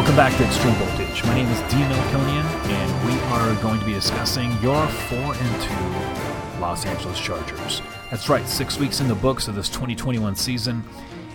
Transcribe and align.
Welcome 0.00 0.16
back 0.16 0.34
to 0.38 0.46
Extreme 0.46 0.72
Voltage. 0.76 1.24
My 1.24 1.34
name 1.34 1.46
is 1.48 1.60
D. 1.70 1.76
Melconian, 1.76 2.44
and 2.70 3.06
we 3.06 3.20
are 3.34 3.62
going 3.62 3.78
to 3.78 3.84
be 3.84 3.92
discussing 3.92 4.50
your 4.62 4.86
4 4.86 5.18
and 5.18 5.62
2 6.54 6.58
Los 6.58 6.86
Angeles 6.86 7.20
Chargers. 7.20 7.82
That's 8.10 8.30
right, 8.30 8.48
six 8.48 8.78
weeks 8.78 9.02
in 9.02 9.08
the 9.08 9.14
books 9.14 9.46
of 9.46 9.54
this 9.54 9.68
2021 9.68 10.36
season. 10.36 10.82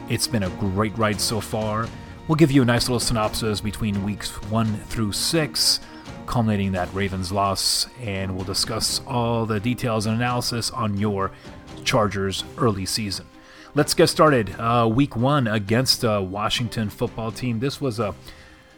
It's 0.09 0.25
been 0.25 0.41
a 0.41 0.49
great 0.49 0.97
ride 0.97 1.21
so 1.21 1.39
far. 1.39 1.87
We'll 2.27 2.37
give 2.37 2.49
you 2.49 2.63
a 2.63 2.65
nice 2.65 2.89
little 2.89 2.99
synopsis 2.99 3.61
between 3.61 4.03
weeks 4.03 4.31
1 4.49 4.75
through 4.87 5.11
6, 5.11 5.79
culminating 6.25 6.71
that 6.71 6.91
Ravens 6.91 7.31
loss, 7.31 7.85
and 8.01 8.35
we'll 8.35 8.45
discuss 8.45 8.99
all 9.05 9.45
the 9.45 9.59
details 9.59 10.07
and 10.07 10.15
analysis 10.15 10.71
on 10.71 10.97
your 10.97 11.29
Chargers 11.83 12.43
early 12.57 12.87
season. 12.87 13.27
Let's 13.75 13.93
get 13.93 14.07
started. 14.07 14.55
Uh, 14.57 14.89
week 14.91 15.15
one 15.15 15.45
against 15.45 16.01
the 16.01 16.19
Washington 16.19 16.89
football 16.89 17.31
team. 17.31 17.59
This 17.59 17.79
was 17.79 17.99
a 17.99 18.15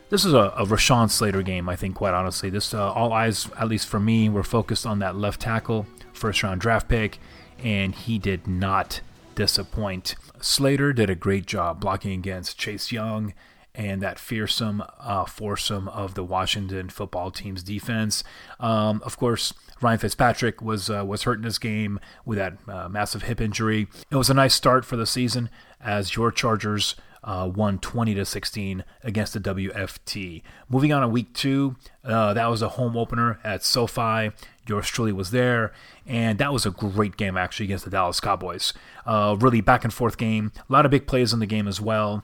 this 0.10 0.26
is 0.26 0.34
a, 0.34 0.54
a 0.58 0.66
Rashawn 0.66 1.10
Slater 1.10 1.42
game, 1.42 1.68
I 1.68 1.76
think, 1.76 1.96
quite 1.96 2.14
honestly. 2.14 2.50
This 2.50 2.74
uh, 2.74 2.92
all 2.92 3.14
eyes, 3.14 3.50
at 3.60 3.68
least 3.68 3.88
for 3.88 4.00
me, 4.00 4.30
were 4.30 4.44
focused 4.44 4.86
on 4.86 5.00
that 5.00 5.16
left 5.16 5.42
tackle, 5.42 5.86
first 6.14 6.44
round 6.44 6.62
draft 6.62 6.88
pick, 6.88 7.20
and 7.60 7.94
he 7.94 8.18
did 8.18 8.48
not 8.48 9.02
disappoint. 9.36 10.16
Slater 10.40 10.94
did 10.94 11.10
a 11.10 11.16
great 11.16 11.46
job 11.46 11.80
blocking 11.80 12.14
against 12.14 12.58
Chase 12.58 12.92
Young 12.92 13.34
and 13.76 14.02
that 14.02 14.18
fearsome 14.18 14.84
uh, 15.00 15.26
foursome 15.26 15.88
of 15.90 16.16
the 16.16 16.24
Washington 16.24 16.90
football 16.90 17.30
team's 17.30 17.62
defense. 17.62 18.24
Um, 18.60 19.02
of 19.06 19.18
course, 19.18 19.54
Ryan 19.82 20.00
Fitzpatrick 20.00 20.62
was 20.62 20.90
uh, 20.90 21.06
was 21.06 21.24
hurt 21.24 21.38
in 21.38 21.44
this 21.44 21.60
game 21.60 22.00
with 22.26 22.40
that 22.40 22.58
uh, 22.68 22.90
massive 22.90 23.24
hip 23.24 23.40
injury. 23.40 23.88
It 24.10 24.16
was 24.16 24.32
a 24.32 24.34
nice 24.34 24.56
start 24.56 24.84
for 24.84 24.96
the 24.96 25.06
season 25.06 25.50
as 25.80 26.16
your 26.16 26.32
Chargers 26.32 26.96
uh, 27.28 27.52
won 27.54 27.78
20 27.78 28.16
to 28.16 28.26
16 28.26 28.86
against 29.04 29.34
the 29.34 29.40
WFT. 29.42 30.42
Moving 30.70 30.94
on 30.94 31.02
to 31.02 31.10
week 31.10 31.34
two, 31.34 31.76
uh, 32.06 32.34
that 32.34 32.48
was 32.48 32.62
a 32.62 32.70
home 32.70 32.96
opener 32.96 33.38
at 33.44 33.66
SoFi. 33.66 34.32
Yours 34.66 34.88
truly 34.88 35.12
was 35.12 35.32
there, 35.32 35.74
and 36.06 36.40
that 36.40 36.54
was 36.54 36.66
a 36.66 36.72
great 36.72 37.18
game 37.18 37.36
actually 37.36 37.66
against 37.66 37.84
the 37.84 37.92
Dallas 37.92 38.22
Cowboys. 38.22 38.74
Uh, 39.06 39.36
really 39.40 39.60
back 39.60 39.84
and 39.84 39.94
forth 39.94 40.18
game, 40.18 40.54
a 40.70 40.74
lot 40.74 40.86
of 40.86 40.92
big 40.92 41.06
plays 41.06 41.34
in 41.34 41.40
the 41.40 41.46
game 41.46 41.68
as 41.68 41.82
well. 41.82 42.24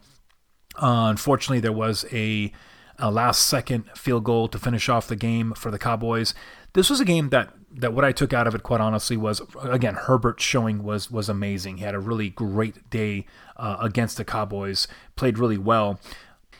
Uh, 0.81 1.07
unfortunately, 1.09 1.59
there 1.59 1.73
was 1.73 2.05
a, 2.13 2.53
a 2.97 3.11
last 3.11 3.45
second 3.45 3.83
field 3.97 4.23
goal 4.23 4.47
to 4.47 4.57
finish 4.57 4.87
off 4.87 5.07
the 5.09 5.17
game 5.17 5.53
for 5.53 5.69
the 5.69 5.79
Cowboys. 5.79 6.33
This 6.73 6.89
was 6.89 7.01
a 7.01 7.05
game 7.05 7.27
that 7.29 7.53
that 7.75 7.93
what 7.93 8.05
I 8.05 8.11
took 8.11 8.33
out 8.33 8.47
of 8.47 8.55
it, 8.55 8.63
quite 8.63 8.81
honestly, 8.81 9.17
was 9.17 9.41
again 9.61 9.95
Herbert's 9.95 10.43
showing 10.43 10.83
was 10.83 11.09
was 11.09 11.29
amazing. 11.29 11.77
He 11.77 11.83
had 11.83 11.95
a 11.95 11.99
really 11.99 12.29
great 12.29 12.89
day 12.89 13.25
uh, 13.57 13.77
against 13.79 14.17
the 14.17 14.25
Cowboys, 14.25 14.87
played 15.15 15.37
really 15.37 15.57
well. 15.57 15.99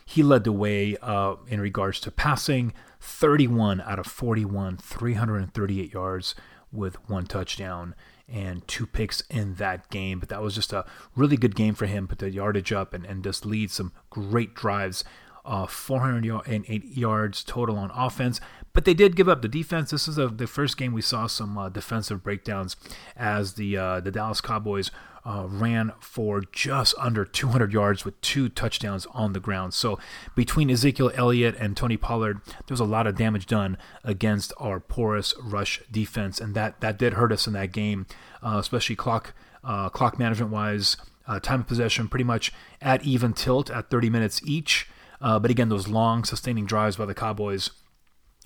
He 0.06 0.22
led 0.24 0.44
the 0.44 0.52
way 0.52 0.98
uh, 1.02 1.36
in 1.48 1.62
regards 1.62 2.00
to 2.02 2.12
passing, 2.12 2.74
31 3.00 3.82
out 3.82 4.00
of 4.00 4.06
41, 4.06 4.78
338 4.78 5.94
yards 5.94 6.36
with 6.72 6.98
one 7.10 7.26
touchdown 7.26 7.96
and 8.28 8.68
two 8.68 8.86
picks 8.86 9.22
in 9.30 9.56
that 9.56 9.90
game. 9.90 10.20
But 10.20 10.30
that 10.30 10.42
was 10.42 10.56
just 10.56 10.74
a 10.74 10.86
really 11.16 11.38
good 11.38 11.56
game 11.56 11.76
for 11.76 11.86
him. 11.86 12.08
Put 12.08 12.20
the 12.20 12.32
yardage 12.32 12.74
up 12.74 12.94
and, 12.94 13.06
and 13.06 13.24
just 13.24 13.46
lead 13.46 13.72
some 13.72 13.94
great 14.10 14.54
drives. 14.54 15.04
Uh, 15.46 15.68
408 15.68 16.86
yards 16.86 17.44
total 17.44 17.78
on 17.78 17.92
offense, 17.94 18.40
but 18.74 18.86
they 18.86 18.94
did 18.94 19.16
give 19.16 19.30
up 19.30 19.42
the 19.42 19.48
defense. 19.48 19.92
This 19.92 20.08
is 20.08 20.18
a, 20.18 20.28
the 20.28 20.48
first 20.48 20.78
game 20.78 20.94
we 20.94 21.02
saw 21.02 21.28
some 21.28 21.58
uh, 21.58 21.70
defensive 21.70 22.24
breakdowns 22.24 22.76
as 23.16 23.54
the 23.54 23.78
uh, 23.78 24.00
the 24.00 24.12
Dallas 24.12 24.42
Cowboys 24.42 24.92
uh, 25.26 25.46
ran 25.48 25.94
for 26.00 26.42
just 26.52 26.96
under 26.98 27.24
200 27.24 27.72
yards 27.72 28.04
with 28.04 28.20
two 28.22 28.50
touchdowns 28.50 29.06
on 29.14 29.34
the 29.34 29.40
ground. 29.40 29.74
So 29.74 30.00
between 30.36 30.70
Ezekiel 30.70 31.12
Elliott 31.16 31.56
and 31.58 31.78
Tony 31.78 31.98
Pollard, 31.98 32.42
there 32.46 32.72
was 32.72 32.80
a 32.80 32.86
lot 32.86 33.08
of 33.08 33.16
damage 33.16 33.46
done 33.46 33.78
against 34.04 34.52
our 34.58 34.80
porous 34.80 35.34
rush 35.42 35.82
defense, 35.92 36.42
and 36.42 36.56
that 36.56 36.82
that 36.82 36.98
did 36.98 37.14
hurt 37.14 37.32
us 37.32 37.48
in 37.48 37.54
that 37.54 37.72
game, 37.72 38.06
uh, 38.42 38.58
especially 38.60 38.96
clock 38.96 39.34
uh, 39.64 39.90
clock 39.90 40.20
management 40.20 40.52
wise. 40.52 40.98
Uh, 41.26 41.40
time 41.40 41.62
of 41.62 41.68
possession 41.68 42.10
pretty 42.10 42.26
much 42.26 42.52
at 42.82 43.02
even 43.06 43.32
tilt 43.32 43.70
at 43.70 43.90
30 43.90 44.10
minutes 44.10 44.42
each. 44.44 44.90
Uh, 45.22 45.40
but 45.40 45.50
again, 45.50 45.70
those 45.70 45.88
long 45.88 46.26
sustaining 46.26 46.66
drives 46.66 46.98
by 46.98 47.06
the 47.06 47.14
Cowboys 47.14 47.70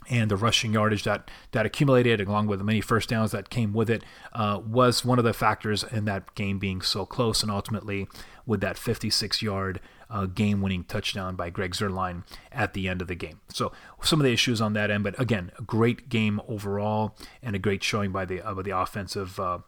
and 0.10 0.32
the 0.32 0.38
rushing 0.38 0.74
yardage 0.74 1.04
that 1.04 1.30
that 1.52 1.66
accumulated, 1.66 2.22
along 2.22 2.48
with 2.48 2.60
the 2.60 2.66
many 2.66 2.82
first 2.82 3.10
downs 3.10 3.32
that 3.32 3.50
came 3.50 3.74
with 3.74 3.90
it, 3.90 4.04
uh, 4.34 4.62
was 4.66 5.04
one 5.04 5.20
of 5.20 5.26
the 5.26 5.34
factors 5.34 5.84
in 5.84 6.06
that 6.06 6.34
game 6.36 6.60
being 6.60 6.82
so 6.82 7.06
close, 7.06 7.42
and 7.42 7.52
ultimately 7.52 8.08
with 8.46 8.62
that 8.62 8.78
56-yard 8.78 9.82
uh, 10.10 10.26
game-winning 10.26 10.86
touchdown 10.86 11.36
by 11.36 11.50
Greg 11.50 11.74
Zuerlein 11.74 12.24
at 12.52 12.74
the 12.74 12.88
end 12.88 13.02
of 13.02 13.10
the 13.10 13.16
game. 13.16 13.42
So 13.50 13.74
some 14.02 14.22
of 14.22 14.24
the 14.24 14.32
issues 14.32 14.62
on 14.62 14.74
that 14.74 14.90
end, 14.90 15.04
but 15.04 15.20
again, 15.20 15.52
a 15.60 15.64
great 15.64 16.08
game 16.08 16.40
overall, 16.48 17.18
and 17.42 17.56
a 17.56 17.60
great 17.60 17.84
showing 17.84 18.12
by 18.12 18.26
the 18.26 18.42
uh, 18.42 18.54
by 18.54 18.62
the 18.64 18.78
offensive. 18.78 19.40
Uh, 19.40 19.60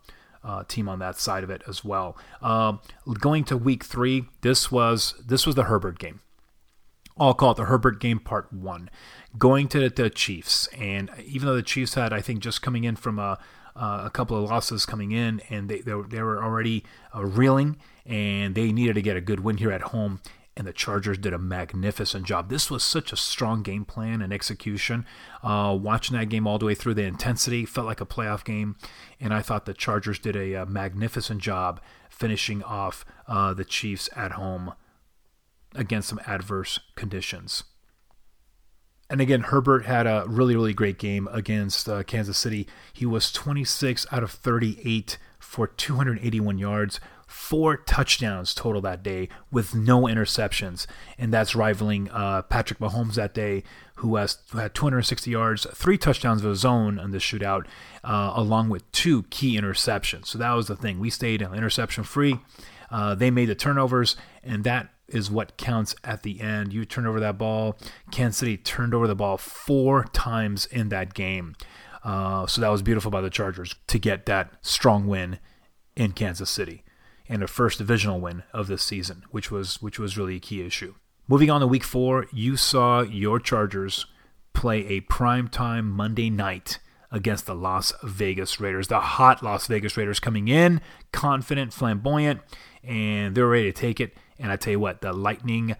uh, 0.41 0.63
team 0.69 0.87
on 0.87 0.99
that 0.99 1.19
side 1.19 1.43
of 1.43 1.49
it 1.49 1.61
as 1.67 1.83
well. 1.83 2.17
Um, 2.41 2.79
going 3.19 3.43
to 3.43 3.57
week 3.57 3.83
three, 3.83 4.23
this 4.39 4.71
was 4.71 5.13
this 5.25 5.45
was 5.45 5.55
the 5.55 5.63
Herbert 5.63 5.99
game. 5.99 6.21
I'll 7.19 7.33
call 7.33 7.51
it 7.51 7.57
the 7.57 7.65
Herbert 7.65 7.99
game 7.99 8.19
part 8.19 8.51
one 8.53 8.89
going 9.37 9.67
to 9.69 9.89
the 9.89 10.09
Chiefs. 10.09 10.67
And 10.67 11.11
even 11.25 11.47
though 11.47 11.55
the 11.55 11.63
Chiefs 11.63 11.93
had, 11.95 12.13
I 12.13 12.21
think, 12.21 12.39
just 12.39 12.61
coming 12.61 12.83
in 12.83 12.95
from 12.95 13.19
a, 13.19 13.37
a 13.75 14.09
couple 14.11 14.41
of 14.41 14.49
losses 14.49 14.85
coming 14.85 15.11
in, 15.11 15.41
and 15.49 15.69
they, 15.69 15.81
they, 15.81 15.93
were, 15.93 16.07
they 16.07 16.21
were 16.21 16.43
already 16.43 16.83
uh, 17.15 17.25
reeling, 17.25 17.77
and 18.05 18.55
they 18.55 18.71
needed 18.71 18.93
to 18.95 19.01
get 19.01 19.17
a 19.17 19.21
good 19.21 19.41
win 19.41 19.57
here 19.57 19.71
at 19.71 19.81
home. 19.81 20.21
And 20.57 20.67
the 20.67 20.73
Chargers 20.73 21.17
did 21.17 21.31
a 21.31 21.37
magnificent 21.37 22.25
job. 22.25 22.49
This 22.49 22.69
was 22.69 22.83
such 22.83 23.13
a 23.13 23.15
strong 23.15 23.63
game 23.63 23.85
plan 23.85 24.21
and 24.21 24.33
execution. 24.33 25.05
Uh, 25.41 25.77
watching 25.79 26.17
that 26.17 26.27
game 26.27 26.45
all 26.45 26.59
the 26.59 26.65
way 26.65 26.75
through, 26.75 26.95
the 26.95 27.03
intensity 27.03 27.65
felt 27.65 27.87
like 27.87 28.01
a 28.01 28.05
playoff 28.05 28.43
game. 28.43 28.75
And 29.21 29.33
I 29.33 29.41
thought 29.41 29.65
the 29.65 29.73
Chargers 29.73 30.19
did 30.19 30.35
a, 30.35 30.55
a 30.55 30.65
magnificent 30.65 31.41
job 31.41 31.79
finishing 32.09 32.61
off 32.63 33.05
uh, 33.25 33.53
the 33.53 33.63
Chiefs 33.63 34.09
at 34.17 34.33
home 34.33 34.73
against 35.75 36.09
some 36.09 36.19
adverse 36.25 36.79
conditions. 36.95 37.63
And 39.09 39.21
again, 39.21 39.41
Herbert 39.41 39.85
had 39.85 40.05
a 40.05 40.23
really, 40.27 40.55
really 40.55 40.73
great 40.73 40.99
game 40.99 41.27
against 41.31 41.89
uh, 41.89 42.03
Kansas 42.03 42.37
City. 42.37 42.67
He 42.93 43.07
was 43.07 43.31
26 43.31 44.05
out 44.11 44.21
of 44.21 44.31
38 44.31 45.17
for 45.39 45.65
281 45.65 46.59
yards, 46.59 46.99
four 47.25 47.75
touchdowns 47.75 48.53
total 48.53 48.81
that 48.81 49.01
day 49.01 49.29
with 49.51 49.73
no 49.73 50.03
interceptions. 50.03 50.85
And 51.17 51.33
that's 51.33 51.55
rivaling 51.55 52.09
uh, 52.11 52.43
Patrick 52.43 52.77
Mahomes 52.77 53.15
that 53.15 53.33
day, 53.33 53.63
who, 53.95 54.15
has, 54.15 54.37
who 54.51 54.59
had 54.59 54.75
260 54.75 55.31
yards, 55.31 55.65
three 55.73 55.97
touchdowns 55.97 56.43
of 56.43 56.51
his 56.51 56.63
own 56.63 56.99
in 56.99 57.09
the 57.09 57.17
shootout, 57.17 57.65
uh, 58.03 58.33
along 58.35 58.69
with 58.69 58.89
two 58.91 59.23
key 59.31 59.59
interceptions. 59.59 60.27
So 60.27 60.37
that 60.37 60.53
was 60.53 60.67
the 60.67 60.75
thing. 60.75 60.99
We 60.99 61.09
stayed 61.09 61.41
interception 61.41 62.03
free. 62.03 62.39
Uh, 62.91 63.15
they 63.15 63.31
made 63.31 63.49
the 63.49 63.55
turnovers, 63.55 64.15
and 64.43 64.63
that 64.65 64.89
is 65.13 65.31
what 65.31 65.57
counts 65.57 65.95
at 66.03 66.23
the 66.23 66.41
end. 66.41 66.73
You 66.73 66.85
turn 66.85 67.05
over 67.05 67.19
that 67.19 67.37
ball. 67.37 67.77
Kansas 68.11 68.37
City 68.37 68.57
turned 68.57 68.93
over 68.93 69.07
the 69.07 69.15
ball 69.15 69.37
four 69.37 70.05
times 70.13 70.65
in 70.65 70.89
that 70.89 71.13
game. 71.13 71.55
Uh, 72.03 72.47
so 72.47 72.61
that 72.61 72.69
was 72.69 72.81
beautiful 72.81 73.11
by 73.11 73.21
the 73.21 73.29
Chargers 73.29 73.75
to 73.87 73.99
get 73.99 74.25
that 74.25 74.53
strong 74.61 75.07
win 75.07 75.39
in 75.95 76.13
Kansas 76.13 76.49
City 76.49 76.83
and 77.27 77.43
a 77.43 77.47
first 77.47 77.77
divisional 77.77 78.19
win 78.19 78.43
of 78.53 78.67
this 78.67 78.81
season, 78.81 79.23
which 79.31 79.51
was 79.51 79.81
which 79.81 79.99
was 79.99 80.17
really 80.17 80.35
a 80.35 80.39
key 80.39 80.65
issue. 80.65 80.95
Moving 81.27 81.51
on 81.51 81.61
to 81.61 81.67
week 81.67 81.83
four, 81.83 82.25
you 82.33 82.57
saw 82.57 83.01
your 83.01 83.39
Chargers 83.39 84.07
play 84.53 84.87
a 84.87 85.01
primetime 85.01 85.85
Monday 85.85 86.29
night 86.29 86.79
against 87.11 87.45
the 87.45 87.55
Las 87.55 87.93
Vegas 88.03 88.59
Raiders. 88.59 88.87
The 88.87 88.99
hot 88.99 89.43
Las 89.43 89.67
Vegas 89.67 89.95
Raiders 89.95 90.19
coming 90.19 90.47
in, 90.47 90.81
confident, 91.11 91.73
flamboyant, 91.73 92.41
and 92.83 93.35
they're 93.35 93.47
ready 93.47 93.71
to 93.71 93.79
take 93.79 93.99
it 93.99 94.13
and 94.39 94.51
I 94.51 94.55
tell 94.55 94.71
you 94.71 94.79
what, 94.79 95.01
the 95.01 95.13
lightning 95.13 95.75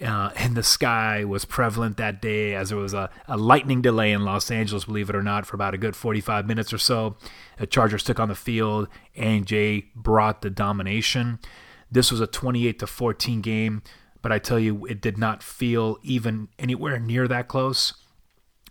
uh, 0.00 0.30
in 0.36 0.54
the 0.54 0.62
sky 0.62 1.24
was 1.24 1.44
prevalent 1.44 1.96
that 1.96 2.20
day 2.20 2.54
as 2.54 2.68
there 2.68 2.78
was 2.78 2.92
a, 2.92 3.10
a, 3.26 3.36
lightning 3.36 3.80
delay 3.80 4.12
in 4.12 4.24
Los 4.24 4.50
Angeles, 4.50 4.84
believe 4.84 5.08
it 5.08 5.16
or 5.16 5.22
not, 5.22 5.46
for 5.46 5.56
about 5.56 5.72
a 5.72 5.78
good 5.78 5.96
45 5.96 6.46
minutes 6.46 6.72
or 6.72 6.78
so. 6.78 7.16
The 7.58 7.66
Chargers 7.66 8.02
took 8.02 8.20
on 8.20 8.28
the 8.28 8.34
field, 8.34 8.88
and 9.16 9.46
Jay 9.46 9.86
brought 9.94 10.42
the 10.42 10.50
domination. 10.50 11.38
This 11.90 12.10
was 12.10 12.20
a 12.20 12.26
28 12.26 12.78
to 12.80 12.86
14 12.86 13.40
game, 13.40 13.82
but 14.20 14.32
I 14.32 14.38
tell 14.38 14.58
you, 14.58 14.84
it 14.86 15.00
did 15.00 15.16
not 15.16 15.42
feel 15.42 15.98
even 16.02 16.48
anywhere 16.58 16.98
near 16.98 17.28
that 17.28 17.48
close. 17.48 17.94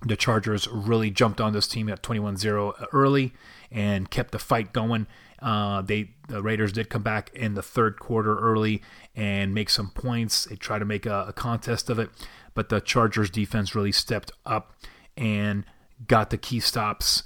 The 0.05 0.17
Chargers 0.17 0.67
really 0.67 1.09
jumped 1.09 1.39
on 1.39 1.53
this 1.53 1.67
team 1.67 1.87
at 1.87 2.03
21 2.03 2.35
0 2.35 2.73
early 2.91 3.33
and 3.71 4.11
kept 4.11 4.31
the 4.31 4.39
fight 4.39 4.73
going. 4.73 5.07
Uh, 5.44 5.81
they 5.81 6.12
the 6.30 6.42
Raiders 6.42 6.72
did 6.72 6.90
come 6.90 7.04
back 7.04 7.30
in 7.34 7.54
the 7.54 7.62
third 7.62 8.00
quarter 8.00 8.40
early 8.40 8.81
and 9.13 9.54
make 9.54 9.69
some 9.69 9.90
points. 9.90 10.45
They 10.45 10.56
tried 10.56 10.80
to 10.80 10.86
make 10.86 11.06
a, 11.06 11.25
a 11.28 11.34
contest 11.34 11.90
of 11.90 12.00
it, 12.00 12.10
but 12.54 12.69
the 12.69 12.80
Chargers 12.80 13.30
defense 13.30 13.75
really 13.75 13.92
stepped 13.92 14.31
up 14.45 14.74
and 15.18 15.66
got 16.07 16.30
the 16.30 16.38
key 16.38 16.62
stops. 16.62 17.24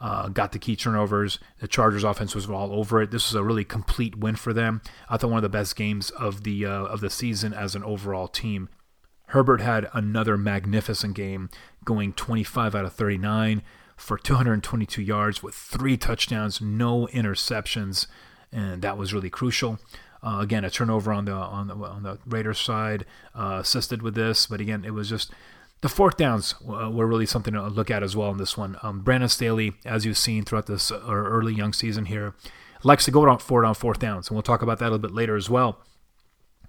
Uh, 0.00 0.28
got 0.28 0.52
the 0.52 0.58
key 0.58 0.74
turnovers. 0.74 1.38
The 1.60 1.68
Chargers 1.68 2.04
offense 2.04 2.34
was 2.34 2.48
all 2.48 2.72
over 2.72 3.02
it. 3.02 3.10
This 3.10 3.30
was 3.30 3.34
a 3.34 3.44
really 3.44 3.64
complete 3.64 4.16
win 4.16 4.34
for 4.34 4.54
them. 4.54 4.80
I 5.10 5.18
thought 5.18 5.28
one 5.28 5.36
of 5.36 5.42
the 5.42 5.50
best 5.50 5.76
games 5.76 6.08
of 6.10 6.42
the 6.42 6.64
uh, 6.64 6.84
of 6.86 7.00
the 7.00 7.10
season 7.10 7.52
as 7.52 7.74
an 7.74 7.84
overall 7.84 8.26
team. 8.26 8.70
Herbert 9.26 9.60
had 9.60 9.88
another 9.92 10.36
magnificent 10.36 11.14
game, 11.14 11.50
going 11.84 12.14
25 12.14 12.74
out 12.74 12.84
of 12.86 12.94
39 12.94 13.62
for 14.00 14.16
222 14.18 15.02
yards 15.02 15.42
with 15.42 15.54
three 15.54 15.96
touchdowns, 15.96 16.60
no 16.60 17.06
interceptions, 17.08 18.06
and 18.50 18.82
that 18.82 18.96
was 18.96 19.12
really 19.12 19.30
crucial. 19.30 19.78
Uh, 20.22 20.38
again, 20.40 20.64
a 20.64 20.70
turnover 20.70 21.12
on 21.12 21.26
the 21.26 21.32
on 21.32 21.68
the 21.68 21.74
on 21.74 22.02
the 22.02 22.18
Raiders 22.26 22.58
side 22.58 23.06
uh, 23.34 23.58
assisted 23.60 24.02
with 24.02 24.14
this, 24.14 24.46
but 24.46 24.60
again, 24.60 24.84
it 24.84 24.92
was 24.92 25.08
just 25.08 25.32
the 25.82 25.88
fourth 25.88 26.16
downs 26.16 26.54
uh, 26.68 26.90
were 26.90 27.06
really 27.06 27.26
something 27.26 27.54
to 27.54 27.66
look 27.68 27.90
at 27.90 28.02
as 28.02 28.16
well 28.16 28.30
in 28.30 28.38
this 28.38 28.56
one. 28.56 28.76
Um, 28.82 29.00
Brandon 29.00 29.28
Staley, 29.28 29.74
as 29.84 30.04
you've 30.04 30.18
seen 30.18 30.44
throughout 30.44 30.66
this 30.66 30.90
uh, 30.90 31.00
early 31.06 31.54
young 31.54 31.72
season 31.72 32.06
here, 32.06 32.34
likes 32.82 33.04
to 33.04 33.10
go 33.10 33.36
for 33.38 33.62
it 33.62 33.66
on 33.66 33.74
fourth 33.74 33.98
downs, 33.98 34.28
and 34.28 34.34
we'll 34.34 34.42
talk 34.42 34.62
about 34.62 34.78
that 34.78 34.86
a 34.86 34.92
little 34.92 34.98
bit 34.98 35.14
later 35.14 35.36
as 35.36 35.48
well. 35.48 35.78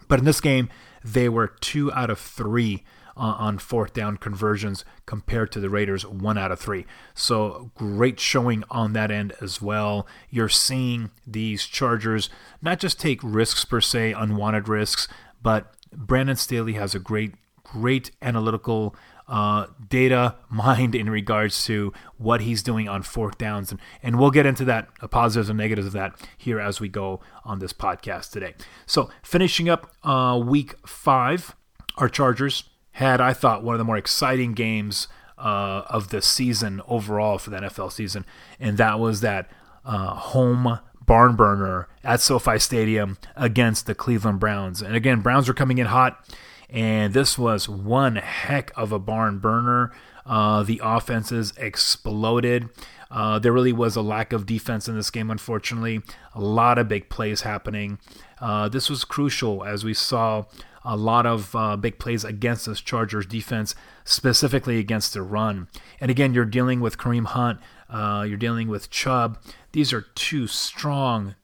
But 0.07 0.19
in 0.19 0.25
this 0.25 0.41
game, 0.41 0.69
they 1.03 1.29
were 1.29 1.47
two 1.47 1.91
out 1.93 2.09
of 2.09 2.19
three 2.19 2.83
on 3.15 3.57
fourth 3.57 3.93
down 3.93 4.17
conversions 4.17 4.85
compared 5.05 5.51
to 5.51 5.59
the 5.59 5.69
Raiders, 5.69 6.05
one 6.05 6.37
out 6.37 6.51
of 6.51 6.59
three. 6.59 6.85
So 7.13 7.71
great 7.75 8.19
showing 8.19 8.63
on 8.69 8.93
that 8.93 9.11
end 9.11 9.33
as 9.41 9.61
well. 9.61 10.07
You're 10.29 10.49
seeing 10.49 11.11
these 11.25 11.65
Chargers 11.65 12.29
not 12.61 12.79
just 12.79 12.99
take 12.99 13.19
risks 13.23 13.65
per 13.65 13.81
se, 13.81 14.13
unwanted 14.13 14.67
risks, 14.67 15.07
but 15.41 15.73
Brandon 15.93 16.35
Staley 16.35 16.73
has 16.73 16.95
a 16.95 16.99
great, 16.99 17.35
great 17.63 18.11
analytical 18.21 18.95
uh, 19.27 19.67
data 19.87 20.35
mind 20.49 20.93
in 20.93 21.09
regards 21.09 21.65
to 21.65 21.93
what 22.17 22.41
he's 22.41 22.61
doing 22.61 22.87
on 22.87 23.01
fourth 23.01 23.37
downs. 23.37 23.71
And, 23.71 23.79
and 24.03 24.19
we'll 24.19 24.31
get 24.31 24.45
into 24.45 24.65
that, 24.65 24.89
uh, 25.01 25.07
positives 25.07 25.49
and 25.49 25.57
negatives 25.57 25.87
of 25.87 25.93
that 25.93 26.13
here 26.37 26.59
as 26.59 26.79
we 26.79 26.89
go 26.89 27.21
on 27.43 27.59
this 27.59 27.73
podcast 27.73 28.31
today. 28.31 28.53
So, 28.85 29.09
finishing 29.23 29.69
up 29.69 29.91
uh, 30.03 30.39
week 30.43 30.75
five, 30.85 31.55
our 31.97 32.09
Chargers 32.09 32.63
had, 32.93 33.21
I 33.21 33.33
thought, 33.33 33.63
one 33.63 33.75
of 33.75 33.79
the 33.79 33.85
more 33.85 33.97
exciting 33.97 34.53
games 34.53 35.07
uh, 35.38 35.83
of 35.89 36.09
the 36.09 36.21
season 36.21 36.81
overall 36.88 37.38
for 37.38 37.49
the 37.49 37.57
NFL 37.57 37.91
season. 37.91 38.25
And 38.59 38.77
that 38.77 38.99
was 38.99 39.21
that 39.21 39.49
uh, 39.85 40.15
home 40.15 40.79
barn 41.05 41.35
burner 41.35 41.88
at 42.03 42.21
SoFi 42.21 42.59
Stadium 42.59 43.17
against 43.35 43.85
the 43.85 43.95
Cleveland 43.95 44.39
Browns. 44.39 44.81
And 44.81 44.95
again, 44.95 45.21
Browns 45.21 45.47
were 45.47 45.53
coming 45.53 45.77
in 45.77 45.88
hot 45.88 46.23
and 46.71 47.13
this 47.13 47.38
was 47.38 47.67
one 47.67 48.15
heck 48.15 48.71
of 48.77 48.91
a 48.91 48.99
barn 48.99 49.39
burner. 49.39 49.91
Uh, 50.25 50.63
the 50.63 50.79
offenses 50.81 51.53
exploded. 51.57 52.69
Uh, 53.09 53.38
there 53.39 53.51
really 53.51 53.73
was 53.73 53.97
a 53.97 54.01
lack 54.01 54.31
of 54.31 54.45
defense 54.45 54.88
in 54.88 54.95
this 54.95 55.09
game, 55.09 55.29
unfortunately. 55.29 56.01
A 56.33 56.39
lot 56.39 56.77
of 56.77 56.88
big 56.88 57.09
plays 57.09 57.41
happening. 57.41 57.99
Uh, 58.39 58.69
this 58.69 58.89
was 58.89 59.03
crucial 59.03 59.65
as 59.65 59.83
we 59.83 59.93
saw 59.93 60.45
a 60.83 60.95
lot 60.95 61.25
of 61.25 61.55
uh, 61.55 61.77
big 61.77 61.99
plays 61.99 62.23
against 62.23 62.65
this 62.65 62.81
Chargers 62.81 63.25
defense, 63.25 63.75
specifically 64.03 64.77
against 64.77 65.13
the 65.13 65.21
run. 65.21 65.67
And 65.99 66.09
again, 66.09 66.33
you're 66.33 66.45
dealing 66.45 66.79
with 66.79 66.97
Kareem 66.97 67.25
Hunt, 67.25 67.59
uh, 67.89 68.25
you're 68.27 68.37
dealing 68.37 68.67
with 68.67 68.89
Chubb. 68.89 69.37
These 69.71 69.93
are 69.93 70.01
two 70.01 70.47
strong 70.47 71.35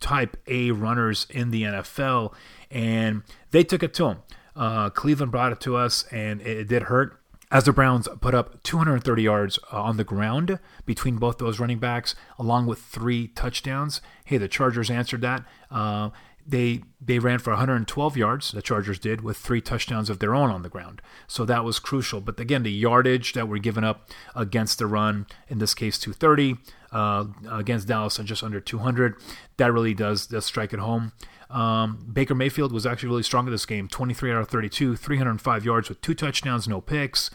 type 0.00 0.36
A 0.46 0.70
runners 0.72 1.26
in 1.30 1.50
the 1.50 1.62
NFL, 1.62 2.34
and 2.70 3.22
they 3.50 3.64
took 3.64 3.82
it 3.82 3.94
to 3.94 4.04
them. 4.04 4.22
Uh, 4.56 4.90
Cleveland 4.90 5.32
brought 5.32 5.52
it 5.52 5.60
to 5.60 5.76
us, 5.76 6.04
and 6.10 6.40
it, 6.42 6.68
did 6.68 6.84
hurt. 6.84 7.20
As 7.50 7.64
the 7.64 7.72
Browns 7.72 8.08
put 8.20 8.34
up 8.34 8.62
230 8.64 9.22
yards 9.22 9.58
uh, 9.72 9.80
on 9.80 9.96
the 9.96 10.04
ground 10.04 10.58
between 10.86 11.16
both 11.16 11.38
those 11.38 11.60
running 11.60 11.78
backs, 11.78 12.14
along 12.38 12.66
with 12.66 12.80
three 12.80 13.28
touchdowns. 13.28 14.00
Hey, 14.24 14.38
the 14.38 14.48
Chargers 14.48 14.90
answered 14.90 15.20
that. 15.20 15.44
Uh, 15.70 16.10
they 16.46 16.82
they 17.00 17.18
ran 17.18 17.38
for 17.38 17.50
112 17.50 18.16
yards. 18.16 18.52
The 18.52 18.62
Chargers 18.62 18.98
did 18.98 19.22
with 19.22 19.36
three 19.36 19.60
touchdowns 19.60 20.10
of 20.10 20.18
their 20.18 20.34
own 20.34 20.50
on 20.50 20.62
the 20.62 20.68
ground. 20.68 21.00
So 21.26 21.44
that 21.44 21.64
was 21.64 21.78
crucial. 21.78 22.20
But 22.20 22.38
again, 22.38 22.62
the 22.62 22.72
yardage 22.72 23.32
that 23.32 23.48
we're 23.48 23.58
giving 23.58 23.84
up 23.84 24.10
against 24.34 24.78
the 24.78 24.86
run, 24.86 25.26
in 25.48 25.58
this 25.58 25.74
case 25.74 25.98
230, 25.98 26.56
uh, 26.92 27.26
against 27.50 27.88
Dallas 27.88 28.16
just 28.24 28.42
under 28.42 28.60
200, 28.60 29.16
that 29.56 29.72
really 29.72 29.94
does 29.94 30.26
does 30.26 30.44
strike 30.44 30.72
it 30.72 30.80
home. 30.80 31.12
Um, 31.50 32.08
Baker 32.12 32.34
Mayfield 32.34 32.72
was 32.72 32.86
actually 32.86 33.10
really 33.10 33.22
strong 33.22 33.46
in 33.46 33.52
this 33.52 33.66
game 33.66 33.88
23 33.88 34.32
out 34.32 34.38
of 34.38 34.48
32, 34.48 34.96
305 34.96 35.64
yards 35.64 35.88
with 35.88 36.00
two 36.00 36.14
touchdowns, 36.14 36.66
no 36.66 36.80
picks. 36.80 37.30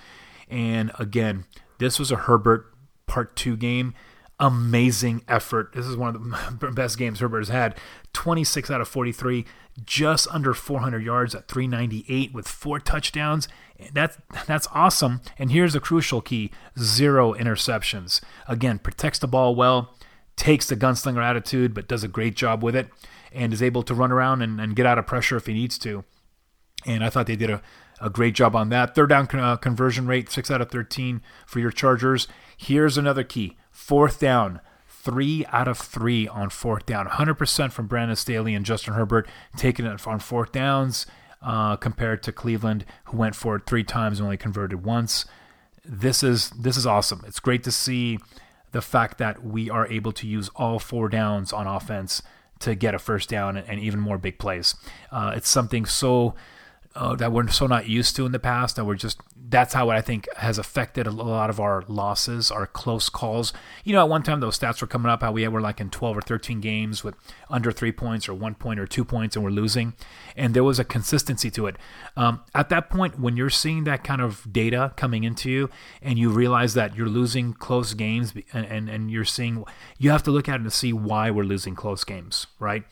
And 0.49 0.91
again, 0.99 1.45
this 1.77 1.99
was 1.99 2.11
a 2.11 2.15
Herbert 2.15 2.65
part 3.07 3.35
two 3.35 3.55
game. 3.55 3.93
Amazing 4.39 5.23
effort. 5.27 5.73
This 5.73 5.85
is 5.85 5.97
one 5.97 6.15
of 6.15 6.59
the 6.59 6.71
best 6.71 6.97
games 6.97 7.19
Herbert 7.19 7.39
has 7.39 7.49
had. 7.49 7.75
26 8.13 8.71
out 8.71 8.79
of 8.79 8.87
43, 8.87 9.45
just 9.83 10.27
under 10.29 10.53
400 10.53 11.03
yards 11.03 11.35
at 11.35 11.47
398 11.47 12.33
with 12.33 12.47
four 12.47 12.79
touchdowns. 12.79 13.47
That's 13.93 14.17
that's 14.47 14.67
awesome. 14.73 15.21
And 15.37 15.51
here's 15.51 15.73
the 15.73 15.79
crucial 15.79 16.21
key: 16.21 16.51
zero 16.77 17.33
interceptions. 17.33 18.21
Again, 18.47 18.79
protects 18.79 19.19
the 19.19 19.27
ball 19.27 19.55
well, 19.55 19.95
takes 20.35 20.67
the 20.67 20.75
gunslinger 20.75 21.23
attitude, 21.23 21.73
but 21.73 21.87
does 21.87 22.03
a 22.03 22.09
great 22.09 22.35
job 22.35 22.63
with 22.63 22.75
it 22.75 22.89
and 23.31 23.53
is 23.53 23.61
able 23.61 23.83
to 23.83 23.93
run 23.93 24.11
around 24.11 24.41
and, 24.41 24.59
and 24.59 24.75
get 24.75 24.85
out 24.85 24.97
of 24.97 25.05
pressure 25.05 25.37
if 25.37 25.45
he 25.45 25.53
needs 25.53 25.77
to. 25.79 26.03
And 26.85 27.03
I 27.03 27.09
thought 27.09 27.27
they 27.27 27.35
did 27.35 27.49
a, 27.49 27.61
a 28.01 28.09
great 28.09 28.35
job 28.35 28.55
on 28.55 28.69
that. 28.69 28.95
Third 28.95 29.09
down 29.09 29.27
uh, 29.33 29.57
conversion 29.57 30.07
rate, 30.07 30.31
6 30.31 30.49
out 30.49 30.61
of 30.61 30.71
13 30.71 31.21
for 31.45 31.59
your 31.59 31.71
Chargers. 31.71 32.27
Here's 32.57 32.97
another 32.97 33.23
key 33.23 33.57
fourth 33.89 34.19
down. 34.19 34.59
Three 34.87 35.47
out 35.47 35.67
of 35.67 35.79
three 35.79 36.27
on 36.27 36.51
fourth 36.51 36.85
down. 36.85 37.07
100% 37.07 37.71
from 37.71 37.87
Brandon 37.87 38.15
Staley 38.15 38.53
and 38.53 38.63
Justin 38.63 38.93
Herbert 38.93 39.27
taking 39.57 39.87
it 39.87 40.05
on 40.05 40.19
fourth 40.19 40.51
downs 40.51 41.07
uh, 41.41 41.75
compared 41.75 42.21
to 42.21 42.31
Cleveland, 42.31 42.85
who 43.05 43.17
went 43.17 43.33
for 43.33 43.55
it 43.55 43.65
three 43.65 43.83
times 43.83 44.19
and 44.19 44.25
only 44.25 44.37
converted 44.37 44.85
once. 44.85 45.25
This 45.83 46.21
is 46.21 46.51
this 46.51 46.77
is 46.77 46.85
awesome. 46.85 47.23
It's 47.25 47.39
great 47.39 47.63
to 47.63 47.71
see 47.71 48.19
the 48.73 48.81
fact 48.81 49.17
that 49.17 49.43
we 49.43 49.71
are 49.71 49.87
able 49.87 50.11
to 50.11 50.27
use 50.27 50.51
all 50.55 50.77
four 50.77 51.09
downs 51.09 51.51
on 51.51 51.65
offense 51.65 52.21
to 52.59 52.75
get 52.75 52.93
a 52.93 52.99
first 52.99 53.27
down 53.27 53.57
and, 53.57 53.67
and 53.67 53.79
even 53.79 53.99
more 53.99 54.19
big 54.19 54.37
plays. 54.37 54.75
Uh, 55.11 55.33
it's 55.35 55.49
something 55.49 55.87
so 55.87 56.35
uh, 56.95 57.15
that 57.15 57.31
we're 57.31 57.47
so 57.49 57.67
not 57.67 57.87
used 57.87 58.15
to 58.15 58.25
in 58.25 58.31
the 58.31 58.39
past 58.39 58.75
that 58.75 58.85
we're 58.85 58.95
just 58.95 59.21
that's 59.49 59.73
how 59.73 59.89
I 59.89 60.01
think 60.01 60.27
has 60.37 60.59
affected 60.59 61.07
a 61.07 61.11
lot 61.11 61.49
of 61.49 61.59
our 61.59 61.83
losses, 61.87 62.51
our 62.51 62.67
close 62.67 63.09
calls. 63.09 63.51
You 63.83 63.93
know, 63.93 64.01
at 64.01 64.09
one 64.09 64.21
time 64.21 64.39
those 64.39 64.59
stats 64.59 64.79
were 64.79 64.87
coming 64.87 65.09
up 65.09 65.21
how 65.21 65.31
we 65.31 65.47
were 65.47 65.61
like 65.61 65.79
in 65.79 65.89
12 65.89 66.17
or 66.17 66.21
13 66.21 66.61
games 66.61 67.03
with 67.03 67.15
under 67.49 67.71
three 67.71 67.91
points 67.91 68.29
or 68.29 68.35
one 68.35 68.53
point 68.53 68.79
or 68.79 68.85
two 68.85 69.03
points 69.03 69.35
and 69.35 69.43
we're 69.43 69.51
losing, 69.51 69.93
and 70.35 70.53
there 70.53 70.63
was 70.63 70.77
a 70.77 70.83
consistency 70.83 71.49
to 71.51 71.65
it. 71.65 71.77
Um, 72.15 72.41
at 72.53 72.69
that 72.69 72.89
point, 72.89 73.19
when 73.19 73.37
you're 73.37 73.49
seeing 73.49 73.85
that 73.85 74.03
kind 74.03 74.21
of 74.21 74.45
data 74.51 74.93
coming 74.95 75.23
into 75.23 75.49
you 75.49 75.69
and 76.01 76.19
you 76.19 76.29
realize 76.29 76.75
that 76.75 76.95
you're 76.95 77.07
losing 77.07 77.53
close 77.53 77.93
games 77.93 78.33
and, 78.53 78.65
and, 78.65 78.89
and 78.89 79.09
you're 79.09 79.25
seeing, 79.25 79.63
you 79.97 80.11
have 80.11 80.23
to 80.23 80.31
look 80.31 80.47
at 80.47 80.55
it 80.55 80.61
and 80.61 80.73
see 80.73 80.93
why 80.93 81.31
we're 81.31 81.43
losing 81.43 81.73
close 81.73 82.03
games, 82.03 82.45
right? 82.59 82.83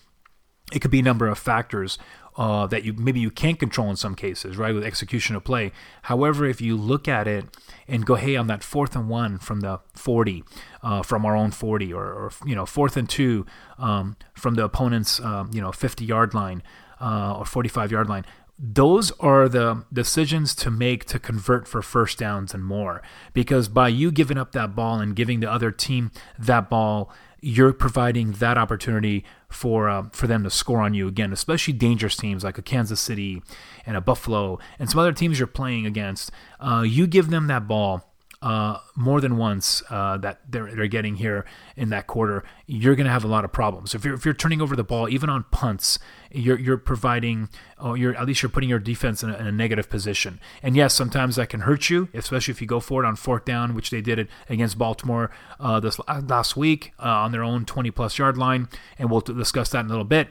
It 0.71 0.79
could 0.79 0.91
be 0.91 0.99
a 0.99 1.03
number 1.03 1.27
of 1.27 1.37
factors 1.37 1.97
uh, 2.37 2.67
that 2.67 2.83
you 2.83 2.93
maybe 2.93 3.19
you 3.19 3.31
can't 3.31 3.59
control 3.59 3.89
in 3.89 3.95
some 3.95 4.13
cases, 4.13 4.57
right, 4.57 4.73
with 4.73 4.83
execution 4.83 5.35
of 5.35 5.43
play. 5.43 5.71
However, 6.03 6.45
if 6.45 6.61
you 6.61 6.77
look 6.77 7.07
at 7.07 7.27
it 7.27 7.45
and 7.87 8.05
go, 8.05 8.15
hey, 8.15 8.35
on 8.35 8.47
that 8.47 8.63
fourth 8.63 8.95
and 8.95 9.09
one 9.09 9.39
from 9.39 9.61
the 9.61 9.79
40, 9.95 10.43
uh, 10.83 11.01
from 11.01 11.25
our 11.25 11.35
own 11.35 11.51
40, 11.51 11.91
or, 11.93 12.03
or, 12.05 12.31
you 12.45 12.55
know 12.55 12.65
fourth 12.65 12.95
and 12.95 13.09
two 13.09 13.45
um, 13.79 14.15
from 14.35 14.53
the 14.53 14.63
opponent's 14.63 15.19
um, 15.19 15.49
you 15.51 15.61
know 15.61 15.71
50 15.71 16.05
yard 16.05 16.33
line 16.33 16.61
uh, 17.01 17.37
or 17.39 17.45
45 17.45 17.91
yard 17.91 18.07
line. 18.07 18.25
Those 18.59 19.11
are 19.19 19.47
the 19.47 19.85
decisions 19.93 20.55
to 20.55 20.71
make 20.71 21.05
to 21.05 21.19
convert 21.19 21.67
for 21.67 21.83
first 21.83 22.17
downs 22.17 22.55
and 22.55 22.65
more. 22.65 23.03
Because 23.33 23.67
by 23.67 23.87
you 23.87 24.11
giving 24.11 24.37
up 24.37 24.51
that 24.53 24.75
ball 24.75 24.99
and 24.99 25.15
giving 25.15 25.41
the 25.41 25.51
other 25.51 25.71
team 25.71 26.11
that 26.39 26.67
ball, 26.67 27.11
you're 27.41 27.73
providing 27.73 28.33
that 28.33 28.57
opportunity 28.57 29.23
for 29.49 29.89
uh, 29.89 30.03
for 30.11 30.27
them 30.27 30.43
to 30.43 30.49
score 30.49 30.81
on 30.81 30.93
you 30.93 31.07
again, 31.07 31.31
especially 31.31 31.73
dangerous 31.73 32.15
teams 32.15 32.43
like 32.43 32.57
a 32.57 32.61
Kansas 32.61 32.99
City 32.99 33.41
and 33.85 33.95
a 33.95 34.01
Buffalo 34.01 34.59
and 34.79 34.89
some 34.89 34.99
other 34.99 35.13
teams 35.13 35.39
you're 35.39 35.47
playing 35.47 35.85
against. 35.85 36.31
Uh, 36.59 36.83
you 36.85 37.07
give 37.07 37.29
them 37.29 37.47
that 37.47 37.67
ball 37.67 38.13
uh, 38.41 38.77
more 38.95 39.19
than 39.19 39.35
once 39.35 39.81
uh, 39.89 40.17
that 40.17 40.39
they're, 40.47 40.73
they're 40.73 40.87
getting 40.87 41.15
here 41.15 41.43
in 41.75 41.89
that 41.89 42.05
quarter, 42.05 42.43
you're 42.67 42.95
going 42.95 43.05
to 43.05 43.11
have 43.11 43.23
a 43.23 43.27
lot 43.27 43.43
of 43.43 43.51
problems. 43.51 43.95
If 43.95 44.05
you're, 44.05 44.13
if 44.13 44.25
you're 44.25 44.33
turning 44.33 44.61
over 44.61 44.75
the 44.75 44.83
ball, 44.83 45.09
even 45.09 45.29
on 45.29 45.45
punts, 45.49 45.97
you're, 46.31 46.59
you're 46.59 46.77
providing, 46.77 47.49
or 47.79 47.91
oh, 47.91 47.93
you're, 47.95 48.15
at 48.15 48.27
least 48.27 48.43
you're 48.43 48.49
putting 48.49 48.69
your 48.69 48.79
defense 48.79 49.23
in 49.23 49.31
a, 49.31 49.37
in 49.37 49.47
a, 49.47 49.51
negative 49.51 49.89
position. 49.89 50.39
And 50.61 50.75
yes, 50.75 50.93
sometimes 50.93 51.37
that 51.37 51.49
can 51.49 51.61
hurt 51.61 51.89
you, 51.89 52.09
especially 52.13 52.51
if 52.51 52.61
you 52.61 52.67
go 52.67 52.79
for 52.79 53.03
it 53.03 53.07
on 53.07 53.15
fourth 53.15 53.43
down, 53.43 53.73
which 53.73 53.89
they 53.89 54.01
did 54.01 54.19
it 54.19 54.27
against 54.49 54.77
Baltimore 54.77 55.31
uh, 55.59 55.79
this 55.79 55.99
last 56.07 56.55
week 56.55 56.93
uh, 56.99 57.07
on 57.07 57.31
their 57.31 57.43
own 57.43 57.65
20 57.65 57.89
plus 57.89 58.19
yard 58.19 58.37
line. 58.37 58.69
And 58.99 59.09
we'll 59.09 59.21
discuss 59.21 59.69
that 59.69 59.79
in 59.79 59.85
a 59.87 59.89
little 59.89 60.03
bit. 60.03 60.29